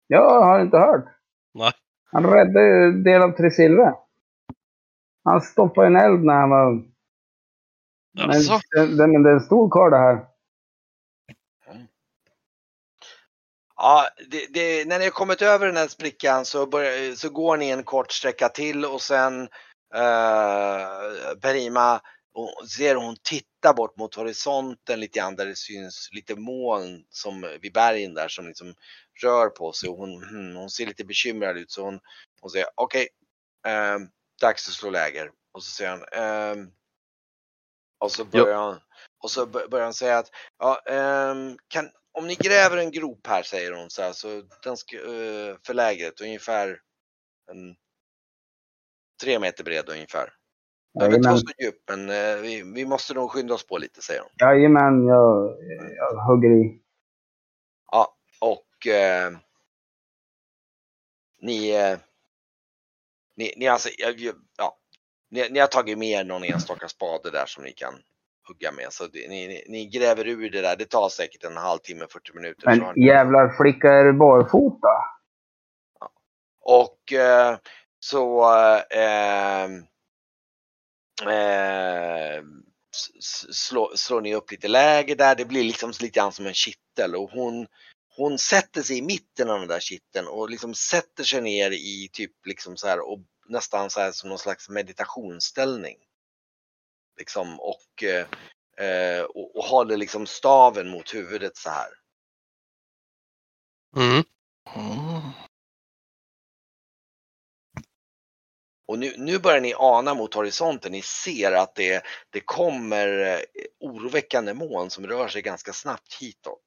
[0.08, 1.06] Ja, har du inte hört?
[1.54, 1.72] Nej.
[2.16, 3.98] Han räddade en del av Tre Tresilva.
[5.24, 6.84] Han stoppade en eld när han var...
[8.20, 8.60] Alltså.
[8.76, 10.26] Men det, det är en stor karl det här.
[13.76, 17.58] Ja, det, det, när ni har kommit över den här sprickan så, börjar, så går
[17.58, 19.42] ni en kort sträcka till och sen
[19.96, 22.02] eh, Perima
[22.34, 27.48] och ser hon titta bort mot horisonten lite grann där det syns lite moln som
[27.62, 28.74] vid bergen där som liksom
[29.24, 32.00] rör på sig och hon, hmm, hon ser lite bekymrad ut så hon,
[32.42, 33.08] hon säger okej,
[33.64, 34.00] okay, uh,
[34.42, 35.32] dags att slå läger.
[35.52, 36.68] Och så säger han uh,
[38.00, 38.80] och så börjar han
[39.24, 40.82] och så börjar han säga att ja,
[41.32, 44.98] um, kan, om ni gräver en grop här säger hon så här, så den ska,
[44.98, 46.80] uh, för lägret ungefär
[47.52, 47.76] en,
[49.24, 50.34] tre meter bred ungefär.
[51.04, 54.22] Inte vara så djup men uh, vi, vi, måste nog skynda oss på lite säger
[54.22, 54.30] hon.
[54.40, 55.58] Jajamän, jag,
[55.96, 56.85] jag hugger i.
[58.86, 59.38] Ja, och uh,
[61.42, 61.72] ni,
[63.36, 64.78] ni, ni, alltså, ja,
[65.32, 67.94] ni, ni har tagit med er någon enstaka spade där som ni kan
[68.48, 68.94] hugga med.
[68.94, 70.76] Så det, ni, ni, ni, gräver ur det där.
[70.76, 72.66] Det tar säkert en halvtimme, 40 minuter.
[72.66, 73.08] Men ni...
[73.08, 74.88] jävlar flicka är barfota.
[76.00, 76.12] Ja.
[76.62, 77.58] Och eh,
[78.00, 78.54] så
[78.90, 79.64] eh,
[81.34, 82.44] eh,
[83.52, 85.36] slår, slår ni upp lite läge där.
[85.36, 87.68] Det blir liksom lite grann som en kittel och hon
[88.18, 92.10] hon sätter sig i mitten av den där kitteln och liksom sätter sig ner i
[92.14, 95.98] typ liksom så här och nästan så här som någon slags meditationsställning.
[97.18, 101.90] Liksom och, eh, och, och håller liksom staven mot huvudet så här.
[103.96, 104.24] Mm.
[108.88, 110.92] Och nu, nu börjar ni ana mot horisonten.
[110.92, 113.40] Ni ser att det, det kommer eh,
[113.80, 116.65] oroväckande moln som rör sig ganska snabbt hitåt.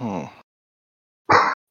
[0.00, 0.26] Mm.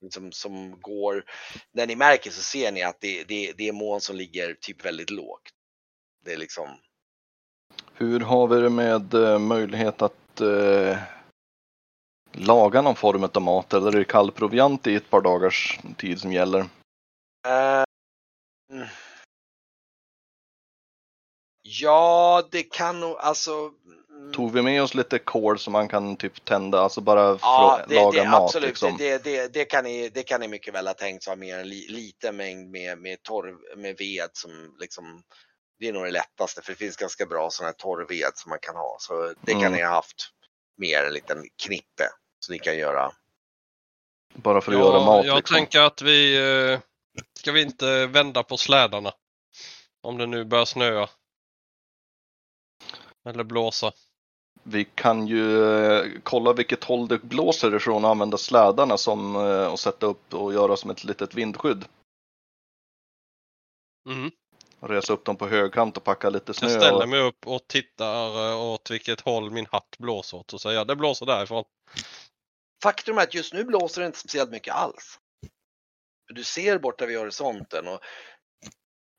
[0.10, 1.24] Som, som går,
[1.72, 4.86] när ni märker så ser ni att det, det, det är moln som ligger typ
[4.86, 5.50] väldigt lågt.
[6.26, 6.78] Det är liksom
[8.00, 10.98] hur har vi det med eh, möjlighet att eh,
[12.32, 16.32] laga någon form av mat eller är det kallproviant i ett par dagars tid som
[16.32, 16.60] gäller?
[16.60, 17.84] Uh,
[21.62, 23.72] ja, det kan nog alltså.
[24.34, 27.96] Tog vi med oss lite kol som man kan typ tända, alltså bara ja, det,
[27.96, 28.44] laga det, mat?
[28.44, 28.98] Absolut, liksom.
[28.98, 31.70] det, det, det, kan ni, det kan ni mycket väl ha tänkt ha med en
[31.70, 35.24] li, liten mängd med, med torv, med ved som liksom
[35.80, 38.60] det är nog det lättaste för det finns ganska bra sån här torrved som man
[38.62, 38.98] kan ha.
[39.00, 39.74] Så det kan mm.
[39.74, 40.30] ni ha haft
[40.78, 42.10] med en liten knippe
[42.40, 43.12] så ni kan göra.
[44.34, 45.26] Bara för att ja, göra mat?
[45.26, 45.56] Jag liksom.
[45.56, 46.38] tänker att vi
[46.72, 46.80] eh,
[47.40, 49.14] ska vi inte vända på slädarna.
[50.02, 51.10] Om det nu börjar snöa.
[53.26, 53.92] Eller blåsa.
[54.68, 59.72] Vi kan ju eh, kolla vilket håll det blåser ifrån och använda slädarna som, eh,
[59.72, 61.86] och sätta upp och göra som ett litet vindskydd.
[64.10, 64.32] Mm
[64.80, 66.70] resa upp dem på högkant och packa lite snö.
[66.70, 70.62] Jag ställer mig upp och tittar eh, åt vilket håll min hatt blåser åt och
[70.62, 71.64] säger det blåser därifrån.
[72.84, 75.20] Faktum är att just nu blåser det inte speciellt mycket alls.
[76.34, 78.00] Du ser borta vid horisonten och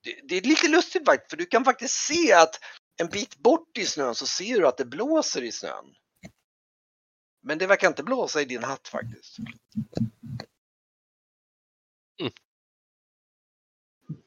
[0.04, 2.60] det, det är lite lustigt faktiskt för du kan faktiskt se att
[3.00, 5.94] en bit bort i snön så ser du att det blåser i snön.
[7.42, 9.38] Men det verkar inte blåsa i din hatt faktiskt.
[12.20, 12.32] Mm.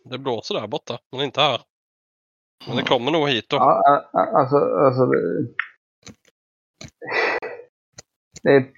[0.05, 1.61] Det blåser där borta, men inte här.
[2.67, 3.55] Men det kommer nog hit då.
[3.55, 5.47] Ja, alltså, alltså det,
[8.43, 8.71] det, är,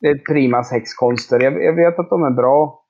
[0.00, 1.40] det är prima sexkonster.
[1.40, 2.86] Jag, jag vet att de är bra.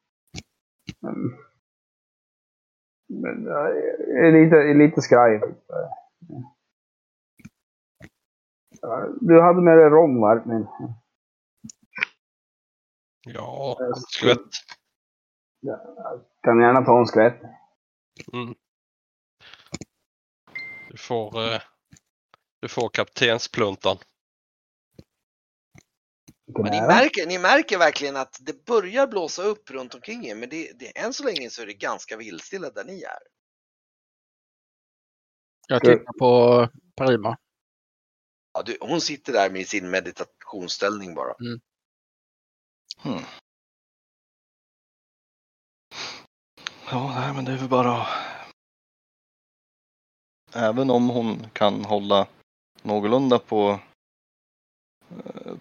[3.09, 5.40] Men är lite, lite skraj.
[9.20, 10.20] Du hade med dig rom?
[10.20, 10.66] Men...
[13.28, 13.78] Ja,
[14.09, 14.50] skvätt.
[15.61, 15.80] Jag
[16.42, 17.42] kan gärna ta en skvätt.
[18.32, 18.54] Mm.
[20.90, 21.61] Du får, eh,
[22.61, 23.96] du får kaptenspluntan.
[26.47, 30.49] Men ni, märker, ni märker verkligen att det börjar blåsa upp runt omkring er, men
[30.49, 33.18] det, det, än så länge så är det ganska vildstilla där ni är.
[35.68, 37.36] Jag tittar på Parima.
[38.53, 41.34] Ja, du, hon sitter där med sin meditationsställning bara.
[41.40, 41.61] Mm.
[42.99, 43.24] Hmm.
[46.90, 48.07] Ja, nej, men det är väl bara...
[50.55, 52.26] Även om hon kan hålla
[52.82, 53.80] någorlunda på,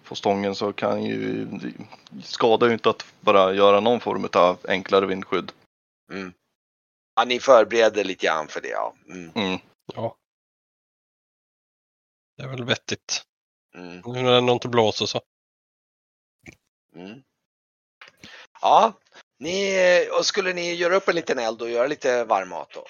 [0.04, 1.48] på stången så kan ju
[2.22, 5.52] skadar ju inte att bara göra någon form av enklare vindskydd.
[6.12, 6.32] Mm.
[7.14, 8.94] Ja, ni förbereder lite grann för det ja.
[9.08, 9.30] Mm.
[9.34, 9.58] Mm.
[9.94, 10.16] Ja.
[12.36, 13.22] Det är väl vettigt.
[13.74, 14.02] Mm.
[14.04, 15.20] Nu när det ändå inte blåser så.
[16.94, 17.22] Mm.
[18.60, 18.92] Ja,
[19.38, 19.78] ni,
[20.18, 22.84] och skulle ni göra upp en liten eld och göra lite varm mat då?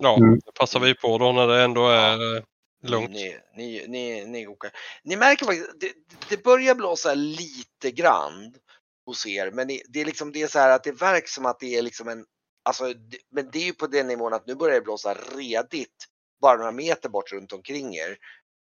[0.00, 0.40] Ja, mm.
[0.44, 2.44] det passar vi på då när det ändå är
[2.82, 3.10] Lugnt.
[3.10, 4.70] Ni, ni, ni, ni, åker.
[5.04, 5.92] ni märker faktiskt, det,
[6.28, 8.54] det börjar blåsa lite grann
[9.06, 11.46] hos er, men det, det är liksom det är så här att det verkar som
[11.46, 12.24] att det är liksom en,
[12.62, 16.06] alltså, det, men det är ju på den nivån att nu börjar det blåsa redigt
[16.40, 18.16] bara några meter bort runt omkring er.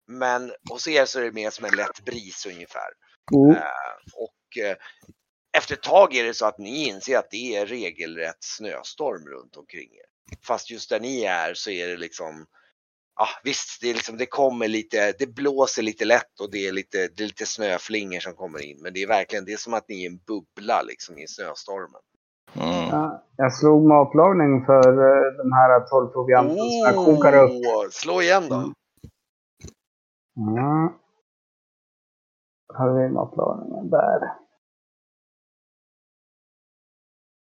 [0.06, 2.90] Men hos er så är det mer som en lätt bris ungefär.
[3.34, 3.56] Mm.
[3.56, 4.76] Eh, och eh,
[5.56, 9.56] efter ett tag är det så att ni inser att det är regelrätt snöstorm runt
[9.56, 10.36] omkring er.
[10.46, 12.46] Fast just där ni är så är det liksom,
[13.20, 16.72] ja visst, det, är liksom, det kommer lite, det blåser lite lätt och det är
[16.72, 18.82] lite, det är lite snöflingor som kommer in.
[18.82, 22.00] Men det är verkligen, det är som att ni är en bubbla liksom i snöstormen.
[22.54, 22.88] Mm.
[22.88, 27.92] Ja, jag slog matlagning för eh, de här 12 provianten som jag kokar upp.
[27.92, 28.56] Slå igen då.
[28.56, 28.74] Mm.
[30.56, 30.94] Ja.
[32.74, 34.20] Har vi matlagningen där.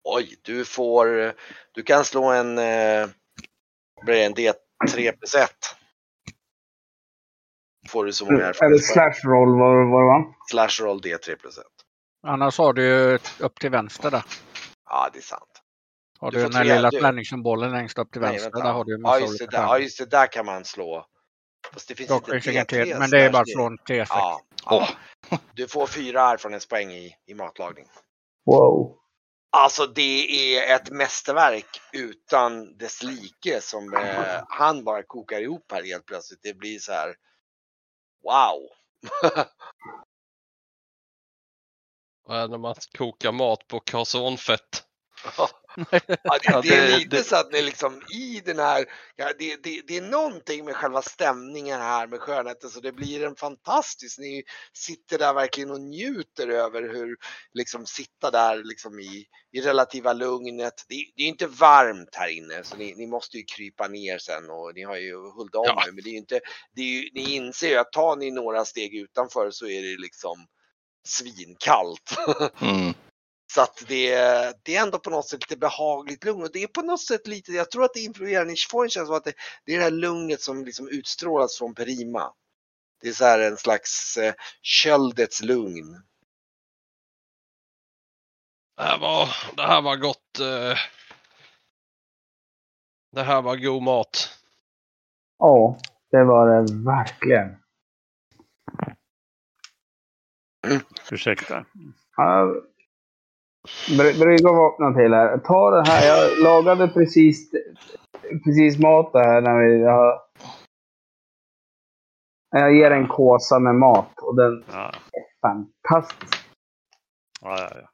[0.04, 1.32] Oj, du får,
[1.72, 3.08] du kan slå en, eh,
[4.02, 4.34] blir det, en
[4.86, 5.50] D3 plus 1.
[7.88, 10.34] Får du så många Eller slash roll var var det va?
[10.50, 11.64] Slash roll D3 plus 1.
[12.26, 14.24] Annars har du ju upp till vänster där.
[14.90, 15.42] Ja, det är sant.
[16.18, 18.50] Har Du du, den här lilla du- tärningssymbolen längst upp till Nej, vänster.
[18.50, 18.66] vänta.
[18.66, 20.64] Där har du en ja, just det, olika där, ja, just det, där kan man
[20.64, 21.06] slå.
[21.72, 24.06] Fast det finns Dock inte finns ingen D3 T, men det är bara från T6.
[24.08, 24.88] Ja, ja.
[25.54, 27.86] Du får fyra erfarenhetspoäng i, i matlagning.
[28.46, 28.98] Wow.
[29.56, 35.82] Alltså det är ett mästerverk utan dess like som eh, han bara kokar ihop här
[35.84, 36.40] helt plötsligt.
[36.42, 37.14] Det blir så här.
[38.22, 38.68] Wow!
[42.26, 44.84] Vad är det när man kokar mat på kasonfett?
[46.22, 48.84] Ja, det, det är lite så att ni liksom i den här,
[49.16, 53.24] ja, det, det, det är någonting med själva stämningen här med skönheten så det blir
[53.24, 57.16] en fantastisk, ni sitter där verkligen och njuter över hur
[57.54, 60.84] liksom sitta där liksom i, i relativa lugnet.
[60.88, 64.50] Det, det är inte varmt här inne så ni, ni måste ju krypa ner sen
[64.50, 65.82] och ni har ju hullt om Ja.
[65.86, 66.40] nu men det är ju inte,
[66.74, 70.00] det är ju, ni inser ju att tar ni några steg utanför så är det
[70.00, 70.46] liksom
[71.06, 72.16] svinkallt.
[72.60, 72.94] Mm.
[73.52, 76.62] Så att det, är- det är ändå på något sätt lite behagligt lugn och det
[76.62, 79.16] är på något sätt lite, jag tror att det influerar, ni får en känsla av
[79.18, 79.34] att det,
[79.64, 82.32] det är det här lugnet som liksom utstrålas från Perima.
[83.02, 86.02] Det är så här en slags eh, köldets lugn.
[88.76, 90.40] Det här var, det här var gott.
[90.40, 90.78] eh.
[93.12, 94.30] Det här var god mat.
[95.38, 95.78] Ja,
[96.10, 97.56] det var det verkligen.
[101.10, 101.64] Ursäkta.
[102.16, 102.73] Bry-
[103.96, 105.38] Brygga vakna till här.
[105.38, 106.06] Ta det här.
[106.06, 107.50] Jag lagade precis,
[108.44, 110.22] precis mat här när vi har...
[112.50, 116.44] Jag ger en kåsa med mat och den Ja, är fantastisk.
[117.40, 117.70] ja, ja.
[117.74, 117.88] ja.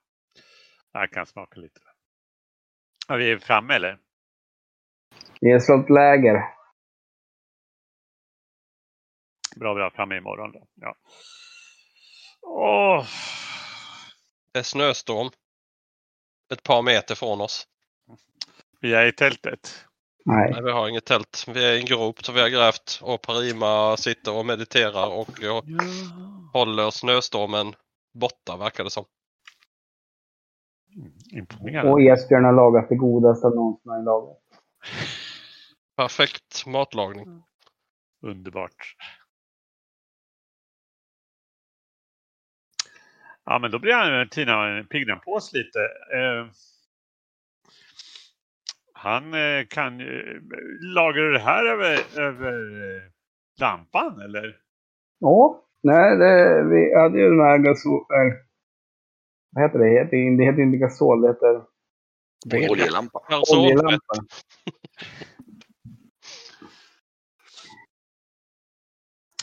[0.92, 1.80] Jag kan smaka lite.
[3.08, 3.98] Ja, vi är framme eller?
[5.40, 6.42] Vi har slått läger.
[9.56, 9.90] Bra, bra.
[9.90, 10.66] Framme imorgon då.
[10.74, 10.94] Ja.
[12.42, 13.04] Åh,
[14.52, 15.30] Det är snöstorm.
[16.52, 17.66] Ett par meter från oss.
[18.80, 19.84] vi är i tältet.
[20.24, 20.50] Nej.
[20.50, 21.44] Nej, vi har inget tält.
[21.48, 25.42] Vi är i en grop som vi har grävt och Parima sitter och mediterar och
[25.42, 25.62] eh,
[26.52, 27.74] håller snöstormen
[28.14, 29.04] borta verkar det som.
[31.32, 31.92] Imponerande.
[31.92, 34.38] Och Esbjörn har lagat det godaste av någonsin har lagat.
[35.96, 37.42] Perfekt matlagning.
[38.22, 38.94] Underbart.
[43.50, 45.78] Ja, men då blir han, Tina piggnar på oss lite.
[46.14, 46.46] Eh,
[48.92, 50.40] han eh, kan ju...
[50.80, 53.02] Lagar du det här över, över eh,
[53.60, 54.56] lampan eller?
[55.18, 58.04] Ja, nej, det, vi hade ju den här gasol...
[59.50, 59.84] Vad heter det?
[59.84, 61.62] Det heter, det heter inte gasol, det heter
[62.70, 63.20] Oljelampa.
[63.52, 64.14] Oljelampa.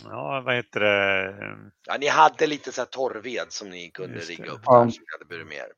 [0.10, 1.36] Ja, vad heter det?
[1.86, 4.74] Ja, ni hade lite så här torrved som ni kunde rigga upp Ja.
[4.84, 5.72] där som ni hade burit med er.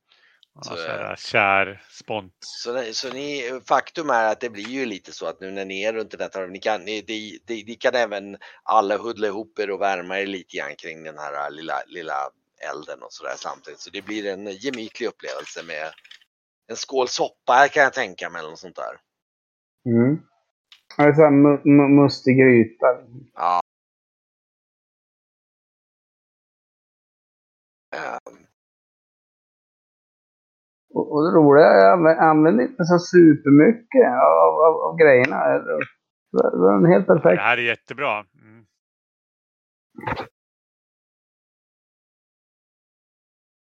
[0.55, 2.33] Ja, Så, så här, kär, spont.
[2.39, 5.83] Så, så ni, faktum är att det blir ju lite så att nu när ni
[5.83, 9.27] är runt den här torven, ni kan, ni, ni, ni, ni kan även alla huddla
[9.27, 12.15] ihop er och värma er lite grann kring den här lilla, lilla
[12.73, 13.79] elden och sådär samtidigt.
[13.79, 15.91] Så det blir en gemytlig upplevelse med
[16.67, 18.97] en skål soppa kan jag tänka mig eller något sånt där.
[19.85, 20.19] Mm.
[20.97, 22.85] Det är så mu- mustig gryta.
[23.35, 23.61] Ja.
[30.93, 34.97] Och, och det roliga är att jag anvä- använder inte så supermycket av, av, av
[34.97, 35.37] grejerna.
[35.37, 35.87] Det
[36.31, 37.41] var- det en helt Det perfekt.
[37.41, 38.25] här är jättebra.
[38.41, 38.65] Mm.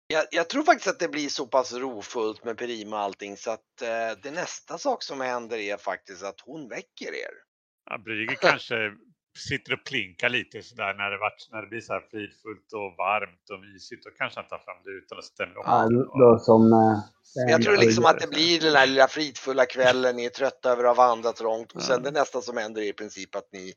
[0.08, 3.52] Jag, jag tror faktiskt att det blir så pass rofullt med Perima och allting så
[3.52, 7.32] att eh, det nästa sak som händer är faktiskt att hon väcker er.
[7.86, 8.76] Ja, Brygge kanske
[9.38, 12.98] sitter och plinkar lite sådär när det, vart, när det blir så här fridfullt och
[12.98, 14.04] varmt och mysigt.
[14.04, 15.64] Då kanske han tar fram lutan och stämmer om.
[15.66, 16.74] Ja, då som...
[16.74, 20.30] eh, Jag tror liksom eh, att det blir den här lilla fridfulla kvällen, ni är
[20.30, 23.36] trötta över att ha vandrat långt och sen det nästa som händer är i princip
[23.36, 23.74] att ni,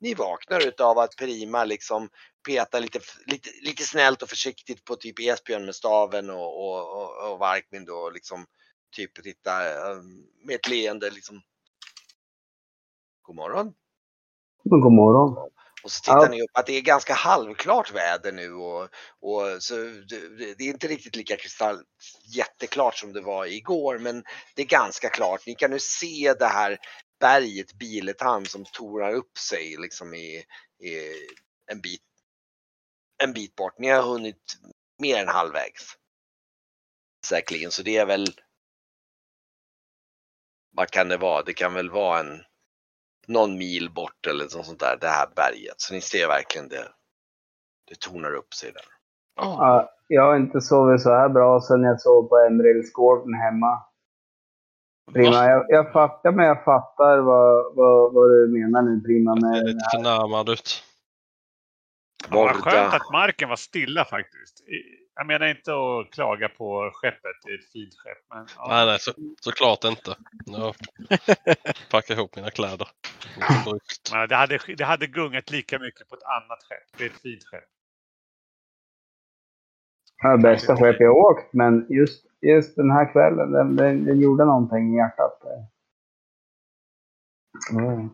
[0.00, 2.08] ni vaknar utav att Prima liksom
[2.46, 7.32] petar lite, lite, lite snällt och försiktigt på typ Esbjörn med staven och, och, och,
[7.32, 8.46] och Varkmin då liksom
[8.96, 9.96] typ titta eh,
[10.44, 11.42] med ett leende liksom.
[13.22, 13.74] God morgon.
[14.64, 15.50] God morgon.
[15.82, 16.28] Och så tittar Ja.
[16.28, 18.82] ni upp att det är ganska halvklart väder nu och,
[19.20, 21.84] och så det, det är inte riktigt lika kristall
[22.34, 25.46] jätteklart som det var igår men det är ganska klart.
[25.46, 26.78] Ni kan nu se det här
[27.20, 30.44] berget Biletan som torar upp sig liksom i,
[30.82, 31.14] i
[31.72, 32.00] en bit
[33.22, 33.78] en bit bort.
[33.78, 34.56] Ni har hunnit
[34.98, 35.96] mer än halvvägs.
[37.26, 38.26] Säkerligen, så det är väl
[40.72, 41.42] vad kan det vara?
[41.42, 42.42] Det kan väl vara en
[43.26, 45.74] någon mil bort eller något sånt där, det här berget.
[45.76, 46.88] Så ni ser verkligen det.
[47.88, 48.84] Det tornar upp sig där.
[49.36, 53.82] Ja, jag har inte sovit så här bra sedan jag sov på Emeraldsgården hemma.
[55.12, 59.34] Prima, jag, jag fattar, men jag fattar vad, vad, vad du menar nu Prima.
[59.34, 60.84] Det är Med, lite förnärmad ut.
[62.28, 64.64] Vad skönt att marken var stilla faktiskt.
[65.20, 68.18] Jag menar inte att klaga på skeppet, det är ett fint skepp.
[68.34, 68.66] Men, ja.
[68.68, 70.16] Nej, nej, så, såklart inte.
[70.46, 70.74] Jag
[71.90, 72.88] packar ihop mina kläder.
[74.12, 76.98] Men det, hade, det hade gungat lika mycket på ett annat skepp.
[76.98, 77.64] Det är ett fint skepp.
[80.22, 84.44] det bästa skepp jag åkt, men just, just den här kvällen, den, den, den gjorde
[84.44, 85.42] någonting i hjärtat.
[87.72, 88.08] Mm.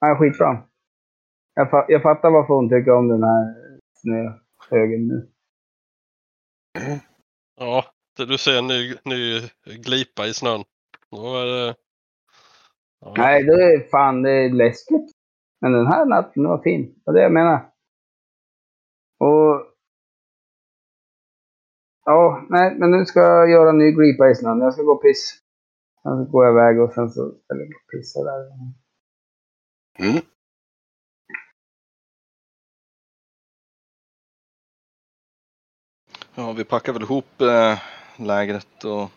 [0.00, 0.62] Ja, skitbra.
[1.54, 3.54] Jag, fa, jag fattar varför hon tycker om den här
[3.94, 5.32] snöhögen nu.
[7.56, 7.84] Ja,
[8.16, 10.64] du ser en ny, ny glipa i snön.
[11.10, 11.76] Då är det...
[13.00, 13.14] Ja.
[13.16, 15.10] Nej, det är fan det är läskigt.
[15.60, 16.94] Men den här natten var fin.
[16.94, 17.72] Det var det jag menar.
[19.18, 19.72] Och...
[22.04, 24.60] Ja, nej, men nu ska jag göra en ny glipa i snön.
[24.60, 25.42] Jag ska gå och piss.
[26.02, 28.40] Sen så går jag iväg och sen så ställer jag mig och pissar där.
[29.98, 30.22] Mm.
[36.38, 37.82] Ja, vi packar väl ihop eh,
[38.18, 39.10] lägret och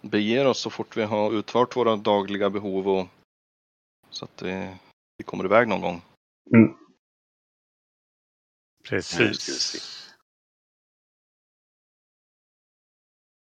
[0.00, 3.06] beger oss så fort vi har utfört våra dagliga behov och
[4.10, 4.76] så att vi,
[5.16, 6.02] vi kommer iväg någon gång.
[6.50, 6.74] Vi
[8.88, 10.14] Precis.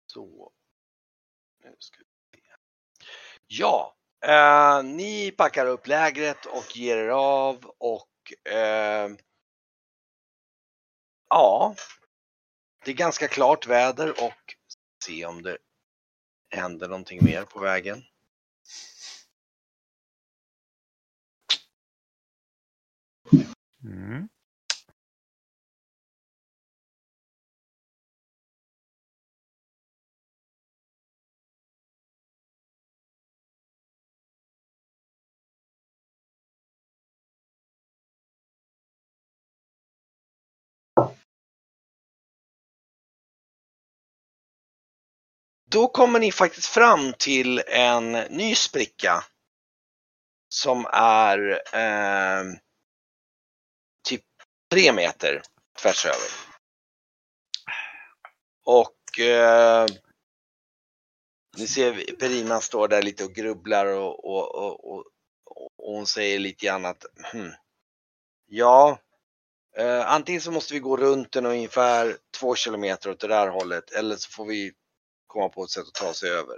[0.06, 0.52] Så.
[1.64, 2.46] Nu ska vi se.
[3.46, 9.10] Ja, eh, ni packar upp lägret och ger er av och eh,
[11.28, 11.74] ja,
[12.84, 14.54] det är ganska klart väder och
[15.04, 15.58] se om det
[16.50, 18.04] händer någonting mer på vägen.
[23.84, 24.28] Mm.
[45.76, 49.24] Då kommer ni faktiskt fram till en ny spricka
[50.48, 52.44] som är eh,
[54.08, 54.24] typ
[54.70, 55.42] tre meter
[55.82, 56.28] tvärs över.
[58.64, 59.86] Och eh,
[61.56, 65.04] ni ser Perina står där lite och grubblar och, och, och, och,
[65.76, 67.52] och hon säger lite grann att hmm,
[68.46, 68.98] ja,
[69.76, 73.90] eh, antingen så måste vi gå runt den ungefär två kilometer åt det där hållet
[73.90, 74.72] eller så får vi
[75.36, 76.56] komma på ett sätt att ta sig över.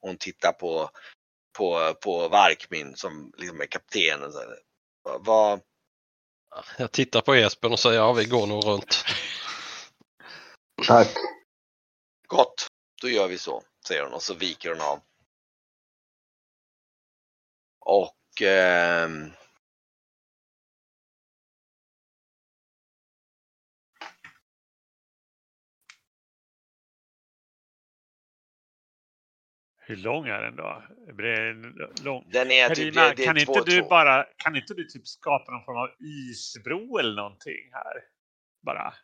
[0.00, 0.90] Hon tittar på,
[1.58, 4.22] på, på Varkmin som liksom är kapten.
[4.22, 4.58] Och så här.
[5.20, 5.60] Vad-
[6.78, 9.04] Jag tittar på Esbjörn och säger ja, vi går nog runt.
[10.86, 11.08] Tack.
[12.28, 12.66] gott,
[13.02, 15.00] då gör vi så, säger hon och så viker hon av.
[17.80, 19.32] Och ehm,
[29.88, 30.82] Hur lång är den då?
[32.04, 32.24] Lång?
[32.30, 33.88] den är typ, Carina, det, det kan är inte två, du två.
[33.88, 38.04] bara, kan inte du typ skapa någon form av isbro eller någonting här?
[38.62, 38.94] Bara.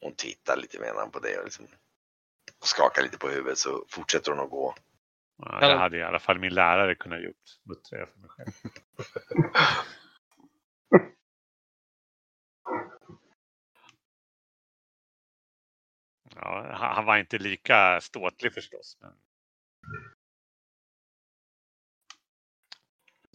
[0.00, 1.66] Hon tittar lite menande på det och liksom
[2.64, 4.74] skakar lite på huvudet så fortsätter hon att gå.
[5.38, 7.44] Ja, det hade i alla fall min lärare kunnat gjort.
[7.64, 8.52] Muttrar jag för mig själv.
[16.40, 18.98] Ja, han han var inte lika ståtlig förstås.
[19.00, 19.12] Men...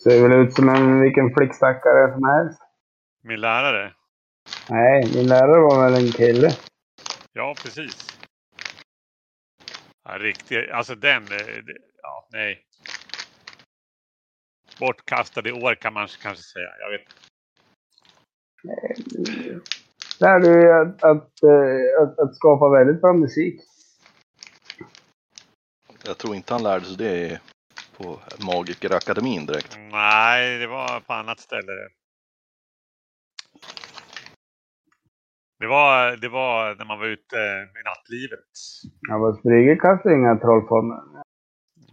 [0.01, 2.61] Ser väl ut som en vilken flickstackare som helst.
[3.23, 3.93] Min lärare.
[4.69, 6.49] Nej, min lärare var väl en kille.
[7.33, 8.19] Ja, precis.
[10.03, 10.71] Ja, riktigt.
[10.71, 11.23] Alltså den.
[11.23, 11.29] eh,
[11.65, 12.65] det- Ja, nej.
[14.79, 16.69] Bortkastade år kan man kanske säga.
[16.79, 17.07] Jag vet.
[20.19, 23.61] Lär du dig att, att, eh, att, att skapa väldigt bra musik.
[26.05, 27.39] Jag tror inte han lärde sig det
[27.97, 29.77] på Magikerakademin direkt.
[29.91, 31.71] Nej, det var på annat ställe.
[35.59, 37.35] Det var, det var när man var ute
[37.79, 38.49] i nattlivet.
[39.09, 41.23] Ja, vad Brygge kastar inga trollformler.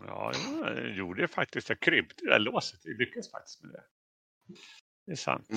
[0.06, 0.32] Ja,
[0.64, 1.68] jag gjorde det faktiskt.
[1.68, 2.80] Jag krympte det där låset.
[2.84, 3.82] Jag lyckades faktiskt med det.
[5.06, 5.48] Det är sant.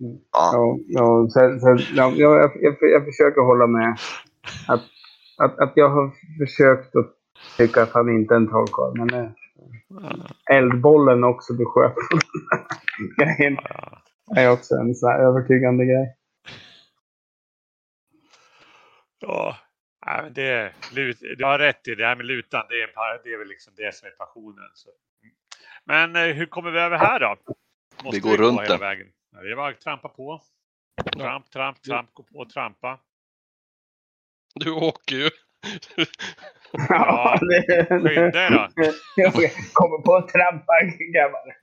[0.00, 0.18] Mm.
[0.32, 0.78] Ja.
[0.86, 3.98] Ja, sen, sen, ja, jag, jag, jag, jag försöker hålla med.
[4.68, 4.82] Att,
[5.38, 7.14] att, att jag har försökt att
[7.56, 8.98] tycka att han inte är en trollkarl.
[8.98, 9.30] Men eh,
[10.50, 11.94] eldbollen också på den
[13.36, 14.02] grejen Ja.
[14.36, 16.16] är också en sån här övertygande grej.
[19.18, 19.56] Ja,
[20.34, 20.72] det,
[21.38, 22.66] du har rätt i det här med lutan.
[22.68, 24.70] Det är, en det är väl liksom det som är passionen.
[24.74, 24.90] Så.
[25.84, 27.36] Men eh, hur kommer vi över här då?
[28.04, 28.80] Måste går gå runt hela det.
[28.80, 29.06] vägen?
[29.30, 30.42] Det är bara att trampa på.
[31.12, 32.98] Tramp, tramp, tramp, gå på och trampa.
[34.54, 35.30] Du åker ju.
[36.88, 38.92] Ja, Skynda er då.
[39.16, 39.32] jag
[39.72, 40.72] kommer på att trampa
[41.14, 41.56] grabbar.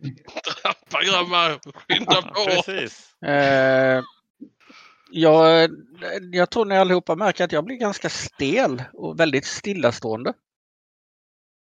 [0.61, 1.59] Trappa grabbar!
[1.87, 2.45] Skynda på!
[2.45, 3.21] Precis.
[3.23, 4.03] Eh,
[5.11, 5.69] jag,
[6.31, 10.33] jag tror ni allihopa märker att jag blir ganska stel och väldigt stillastående.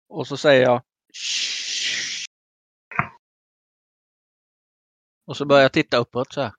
[0.08, 0.82] Och så säger jag
[1.14, 2.24] "Shh."
[5.26, 6.52] Och så börjar jag titta uppåt så här.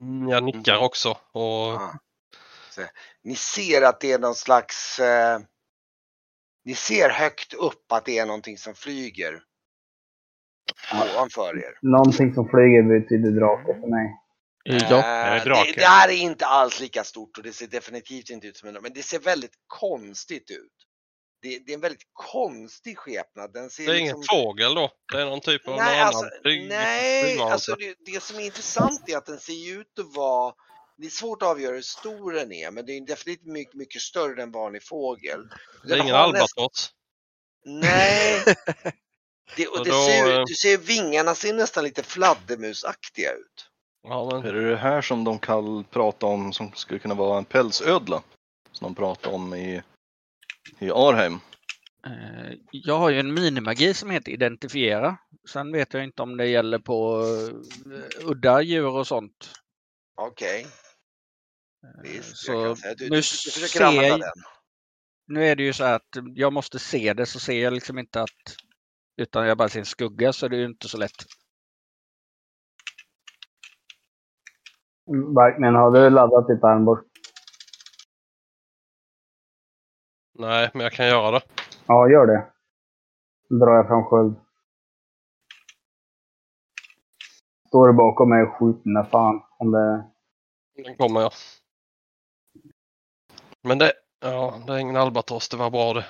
[0.00, 1.10] Mm, Jag nickar också.
[1.32, 1.80] Och
[2.80, 2.86] Ja.
[2.86, 2.92] Så,
[3.28, 4.98] Ni ser att det är någon slags...
[4.98, 5.40] Eh,
[6.64, 9.42] ni ser högt upp att det är någonting som flyger
[10.92, 11.78] ovanför er.
[11.82, 14.16] Någonting som flyger betyder drake för mig.
[14.64, 15.72] Ja, är det Eh, drake?
[15.72, 18.68] det, det här är inte alls lika stort och det ser definitivt inte ut som
[18.68, 20.72] en men det ser väldigt konstigt ut.
[21.42, 23.52] Det, det är en väldigt konstig skepnad.
[23.52, 24.06] Den ser det är liksom...
[24.16, 24.90] ingen fågel då?
[25.12, 28.36] Det är någon typ av Nej, någon alltså, annan flyg- nej alltså det, det som
[28.38, 30.54] är intressant är att den ser ut att vara
[31.00, 34.02] det är svårt att avgöra hur stor den är, men det är definitivt mycket, mycket
[34.02, 35.48] större än vanlig fågel.
[35.82, 36.90] Det är Den ingen har näst- albatross.
[37.64, 38.42] Nej.
[39.56, 43.66] Det, och det då, ser, du ser vingarna ser nästan lite fladdermusaktiga ut.
[44.02, 47.38] Ja, men Är det det här som de kan prata om som skulle kunna vara
[47.38, 48.22] en pälsödla?
[48.72, 49.82] Som de pratar om i,
[50.78, 51.34] i Arheim.
[52.06, 55.16] Eh, Jag har ju en minimagi som heter identifiera.
[55.48, 57.22] Sen vet jag inte om det gäller på
[58.22, 59.50] eh, udda djur och sånt.
[60.16, 60.68] Okej, Eh,
[62.02, 62.36] visst.
[62.36, 62.74] Så.
[62.74, 64.20] Du, du, nu ser
[65.26, 67.98] nu är det ju så här att jag måste se det så ser jag liksom
[67.98, 68.56] inte att
[69.16, 71.24] utan jag bara ser en skugga så det är ju inte så lätt.
[75.34, 77.06] Barkman, har du laddat ditt armborst?
[80.40, 81.42] nej, men jag kan göra det.
[81.86, 82.52] Ja, gör det.
[83.48, 84.34] Då drar jag fram sköld.
[87.68, 89.42] Står du bakom mig och skjut mina fan.
[89.58, 90.04] Om det...
[90.84, 91.32] Den kommer jag.
[93.62, 95.48] Men det, ja, det är ingen albatross.
[95.48, 96.06] Det var bra det.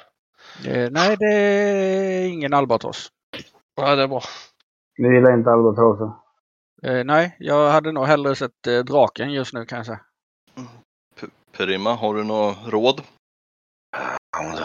[0.67, 3.13] Eh, Nej, det är ingen albatross.
[3.77, 4.23] Nej, det är bra.
[4.97, 6.13] Du gillar inte albatrosser?
[6.83, 10.01] Eh, nej, jag hade nog hellre sett eh, draken just nu kan jag säga.
[11.57, 13.03] Perima, har du något råd?
[14.37, 14.59] Hon,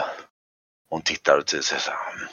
[0.90, 2.14] hon tittar och säger så här.
[2.14, 2.28] "Mm,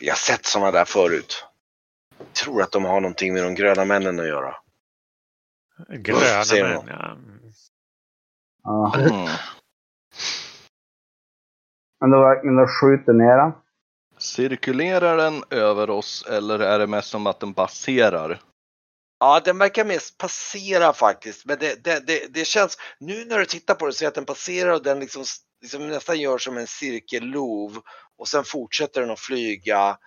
[0.00, 1.44] vi har sett sådana där förut.
[2.18, 4.56] Jag tror att de har någonting med de gröna männen att göra.
[5.88, 7.10] Gröna män, ja.
[7.10, 7.52] Mm.
[8.62, 8.94] Ja.
[8.98, 9.28] Mm.
[12.00, 13.52] Men då verkligen då skjuter ner den.
[14.18, 18.40] Cirkulerar den över oss eller är det mest som att den passerar?
[19.20, 21.46] Ja, den verkar mest passera faktiskt.
[21.46, 24.14] Men det, det, det, det känns, nu när du tittar på det så är att
[24.14, 25.24] den passerar och den liksom,
[25.62, 27.78] liksom nästan gör som en cirkellov.
[28.18, 29.98] Och sen fortsätter den att flyga,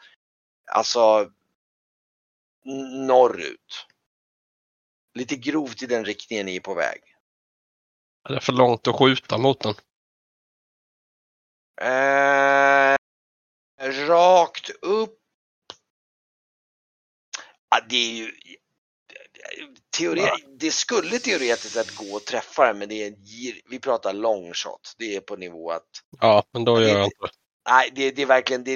[0.72, 1.30] alltså
[3.08, 3.88] norrut.
[5.14, 7.02] Lite grovt i den riktningen ni är på väg.
[8.30, 9.74] Det är för långt att skjuta mot den.
[11.82, 12.98] Eh,
[14.08, 15.18] rakt upp.
[17.70, 18.32] Ja, det är ju...
[19.98, 20.22] Teori,
[20.60, 23.16] det skulle teoretiskt sett gå att träffa den men det är,
[23.70, 24.96] vi pratar long shot.
[24.98, 25.90] Det är på nivå att
[26.20, 27.32] Ja, men då Det- gör jag inte det.
[27.70, 28.76] Nej, det, det är verkligen det,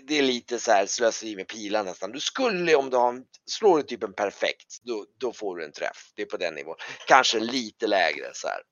[0.00, 2.12] det är lite så här slöseri med pilar nästan.
[2.12, 5.64] Du skulle om du har en, slår du typ en perfekt, då, då får du
[5.64, 6.12] en träff.
[6.14, 6.76] Det är på den nivån.
[7.06, 8.62] Kanske lite lägre så här.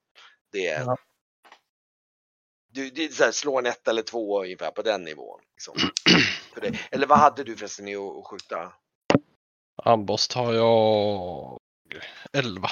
[0.52, 0.96] Det är, Ja.
[2.70, 5.40] du, det är så här, slå en ett eller två ungefär på den nivån.
[5.50, 5.76] Liksom.
[6.90, 8.72] Eller vad hade du förresten i att skjuta?
[9.76, 11.58] Ambost har jag
[12.32, 12.68] 11.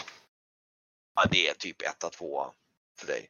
[1.15, 2.53] Ja, det är typ etta, tvåa
[2.99, 3.29] för dig.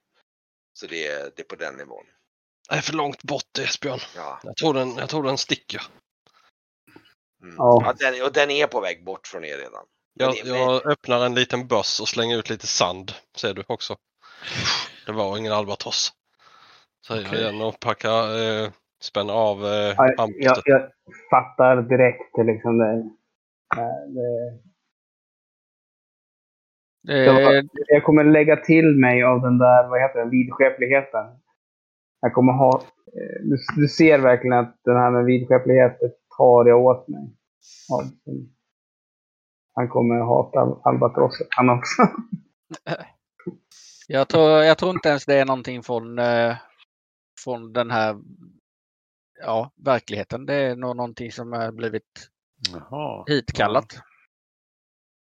[0.72, 2.04] Så det det är på den nivån.
[2.72, 3.98] Det är för långt bort Esbjörn.
[4.16, 4.38] Ja.
[4.42, 5.82] Jag tror den, jag tror den sticker.
[7.42, 7.54] Mm.
[7.58, 7.82] Ja.
[7.86, 9.84] Ja, den, och den är på väg bort från er redan.
[10.18, 13.12] Men Jag, det- jag öppnar en liten börs och slänger ut lite sand.
[13.36, 13.96] Ser du också.
[15.06, 16.12] Det var ingen albatross.
[17.06, 17.40] Säger jag Okej.
[17.42, 18.24] igen och packar,
[18.64, 18.70] eh,
[19.02, 20.90] spänner av eh, Ja, jag, jag
[21.30, 22.92] fattar direkt liksom det.
[23.76, 24.60] eh, det
[27.02, 31.26] Det, det jag kommer lägga till mig av den där, vad heter den, vidskepligheten.
[32.24, 32.82] Jag kommer ha...
[33.06, 35.98] eh, Du, du ser verkligen att den här med vidskeplighet
[36.38, 37.20] tar jag åt mig.
[37.92, 38.02] av.
[39.74, 42.02] Han kommer hata al- albatrosset han också.
[44.08, 46.56] jag, tror, jag tror inte ens det är någonting från, eh,
[47.44, 48.16] från den här
[49.40, 50.46] ja, verkligheten.
[50.46, 52.28] Det är nog någonting som har blivit
[52.72, 53.24] Jaha.
[53.28, 53.86] hitkallat.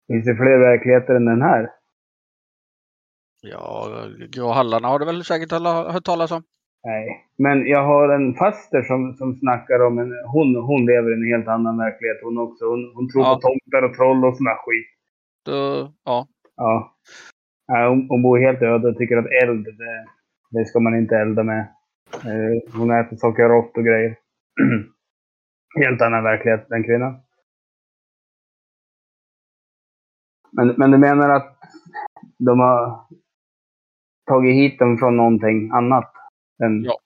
[0.07, 1.69] Finns det fler verkligheter än den här?
[3.41, 3.89] Ja,
[4.29, 6.43] Grå Hallarna har du väl säkert hört talas om?
[6.85, 7.25] Nej.
[7.37, 10.11] Men jag har en faster som, som snackar om en...
[10.27, 12.65] Hon, hon lever i en helt annan verklighet hon också.
[12.65, 13.35] Hon, hon tror Ja.
[13.35, 14.87] på tomtar och troll och sån där skit.
[15.45, 16.95] Då, ja, Ja.
[17.67, 20.05] ja hon, hon bor helt öde och tycker att eld, det,
[20.51, 21.59] det ska man inte elda med.
[22.13, 24.15] Eh, hon äter saker rått och grejer.
[25.79, 27.15] helt annan verklighet, den kvinnan.
[30.51, 31.57] Men, men du menar att
[32.37, 32.99] de har
[34.27, 36.14] tagit hit dem från någonting annat?
[36.63, 36.83] Än...
[36.83, 36.99] Ja.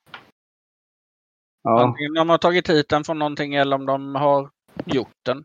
[1.63, 1.83] Ja.
[1.83, 4.49] antingen de har tagit hit den från någonting eller om de har
[4.85, 5.43] gjort den.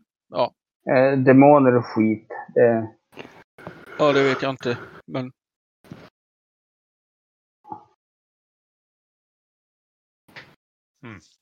[0.95, 2.27] Eh, demoner och skit.
[2.53, 2.95] Det,
[3.99, 4.77] Ja, det vet jag inte.
[5.05, 5.31] Men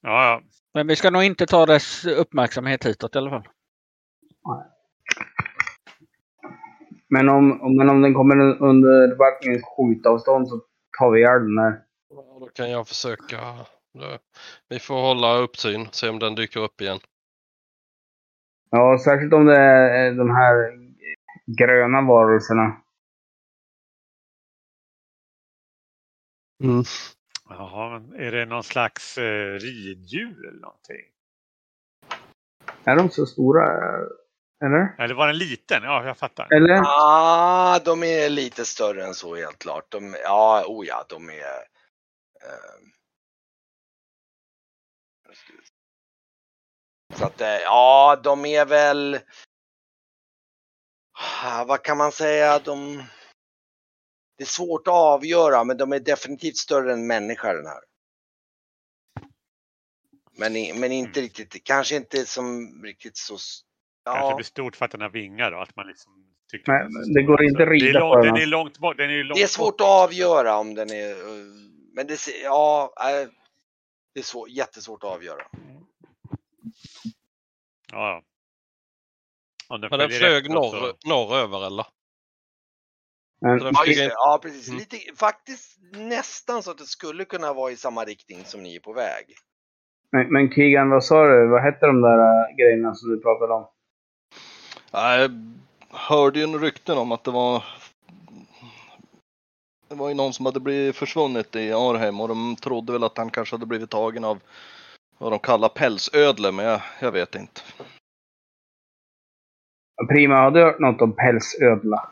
[0.02, 0.42] Ja, ja.
[0.74, 3.48] Men vi ska nog inte ta dess uppmärksamhet hitåt i alla fall.
[7.08, 10.62] men, om, om, men om den kommer under backningens skjutavstånd så
[11.00, 11.83] tar vi ihjäl den här.
[12.16, 13.66] Ja, Då kan jag försöka.
[14.70, 17.00] Vi får hålla uppsyn, se om den dyker upp igen.
[18.70, 20.56] Ja, särskilt om det är de här
[21.58, 22.78] gröna varelserna.
[27.50, 31.06] Jaha, men är det någon slags eh, riddjur eller någonting?
[32.84, 33.64] Är de så stora?
[34.66, 34.96] Eller?
[35.00, 35.84] Eller var den liten?
[35.84, 36.54] Ja, jag fattar.
[36.54, 36.82] Eller?
[36.86, 39.92] Ah, de är lite större än så helt klart.
[39.92, 41.73] De, ja, oh ja, de är...
[42.46, 42.80] Eh,
[47.18, 49.20] så att, eh, ja, de är väl...
[51.44, 52.60] Ah, Vad kan man säga?
[52.60, 53.04] De...
[54.38, 57.82] Det är svårt att avgöra, men de är definitivt större än människa den här.
[60.38, 63.36] Men, men inte riktigt, kanske inte som riktigt så...
[63.36, 63.62] s-
[64.06, 65.60] Kanske Ja, blir stort för att den har vingar då.
[65.60, 68.34] Att man liksom tycker Nej, det går inte att rida det är på den.
[68.34, 68.98] Den är långt bort.
[68.98, 69.82] Den är långt det är svårt bort.
[69.82, 71.16] att avgöra om den är...
[71.96, 72.94] Men det, ja,
[74.14, 75.44] det är svår, jättesvårt att avgöra.
[77.92, 78.22] Ja, ja.
[79.68, 81.86] Om den Men den flög norr, så- norröver eller?
[83.42, 84.04] Den Ja, det.
[84.14, 84.68] ja precis.
[84.68, 84.80] Mm.
[84.80, 88.80] Lite, faktiskt nästan så att det skulle kunna vara i samma riktning som ni är
[88.80, 89.26] på väg.
[90.12, 91.48] men, men Keegan, vad sa du?
[91.48, 92.18] Vad hette de där
[92.50, 93.68] äh, grejerna som du pratade om?
[94.92, 95.32] Jag
[95.90, 97.64] hörde ju en rykten om att det var
[99.88, 103.18] det var ju någon som hade blivit försvunnit i Arheim och de trodde väl att
[103.18, 104.40] han kanske hade blivit tagen av
[105.18, 107.62] vad de kallar pälsödlor, men jag, jag vet inte.
[110.10, 112.10] Prima, har du hört något om pälsödla?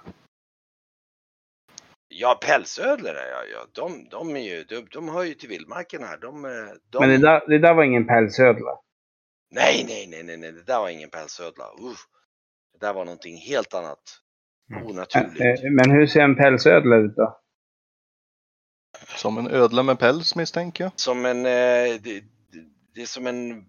[2.08, 3.50] Ja, pälsödlor är jag.
[3.54, 6.18] Ja, de, de, är ju, de, de hör ju till vildmarken här.
[6.18, 6.52] De, eh,
[6.90, 7.00] de...
[7.00, 8.80] Men det där, det där var ingen pälsödla.
[9.52, 11.66] Nej, nej, nej, nej, nej, det där var ingen pälsödla.
[11.66, 12.00] Uff.
[12.74, 14.00] Det där var någonting helt annat.
[14.72, 14.88] Mm.
[14.88, 15.64] Onaturligt.
[15.64, 17.41] Eh, Men hur ser en pälsödla ut då?
[19.16, 20.92] Som en ödla med päls misstänker jag.
[20.96, 21.52] Som en, eh,
[22.02, 22.24] det,
[22.94, 23.66] det- är som en,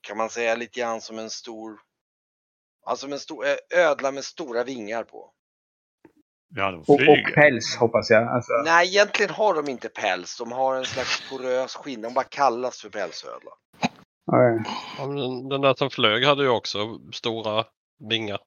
[0.00, 1.80] kan man säga lite grann som en stor,
[2.86, 5.32] alltså en stor eh, ödla med stora vingar på.
[6.54, 8.28] Ja, de Och, och päls hoppas jag.
[8.28, 10.38] Alltså, Nej, egentligen har de inte päls.
[10.38, 12.00] De har en slags porös skinn.
[12.02, 13.50] De bara kallas för pälsödla.
[14.98, 17.64] ja, den, den där som flög hade ju också stora
[18.08, 18.40] vingar.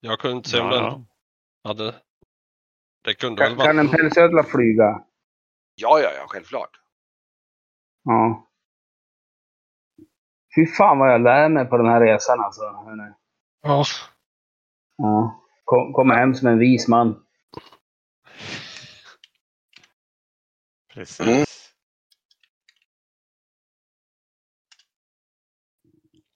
[0.00, 1.06] Jag kunde inte se om Ja, den
[1.64, 1.94] hade...
[3.02, 5.04] Det kunde väl kan, kan en pälsödla flyga?
[5.74, 6.70] Ja, ja, ja, självklart.
[8.04, 8.46] Ja.
[10.54, 12.62] Fy fan vad jag lär mig på den här resan alltså.
[12.62, 13.12] hörni.
[13.62, 13.84] Ja.
[14.96, 15.44] Ja.
[15.64, 17.26] Kom, kommer hem som en vis man.
[20.94, 21.20] Precis.
[21.20, 21.44] Mm.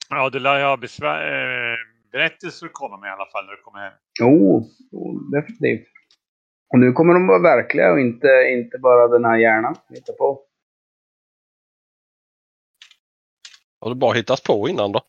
[0.08, 1.76] Ja, du lär ju ha besvär, eh,
[2.12, 3.92] berättelser att komma med i alla fall när du kommer hem.
[4.20, 5.88] Jo, jo, definitivt.
[6.72, 9.74] Och nu kommer de vara verkliga och inte, inte bara den här hjärnan.
[9.88, 10.40] Hitta på.
[13.80, 15.00] Har du bara hittat på innan då?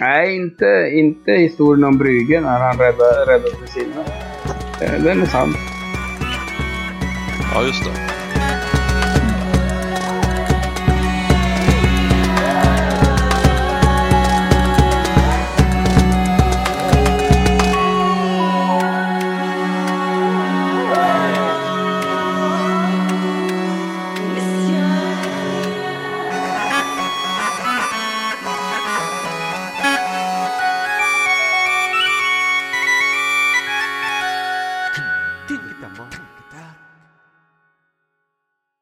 [0.00, 4.04] Nej, inte, inte historien om Brygge när han räddade, räddade sina.
[5.04, 5.54] Den är sann.
[7.54, 8.13] Ja, just det.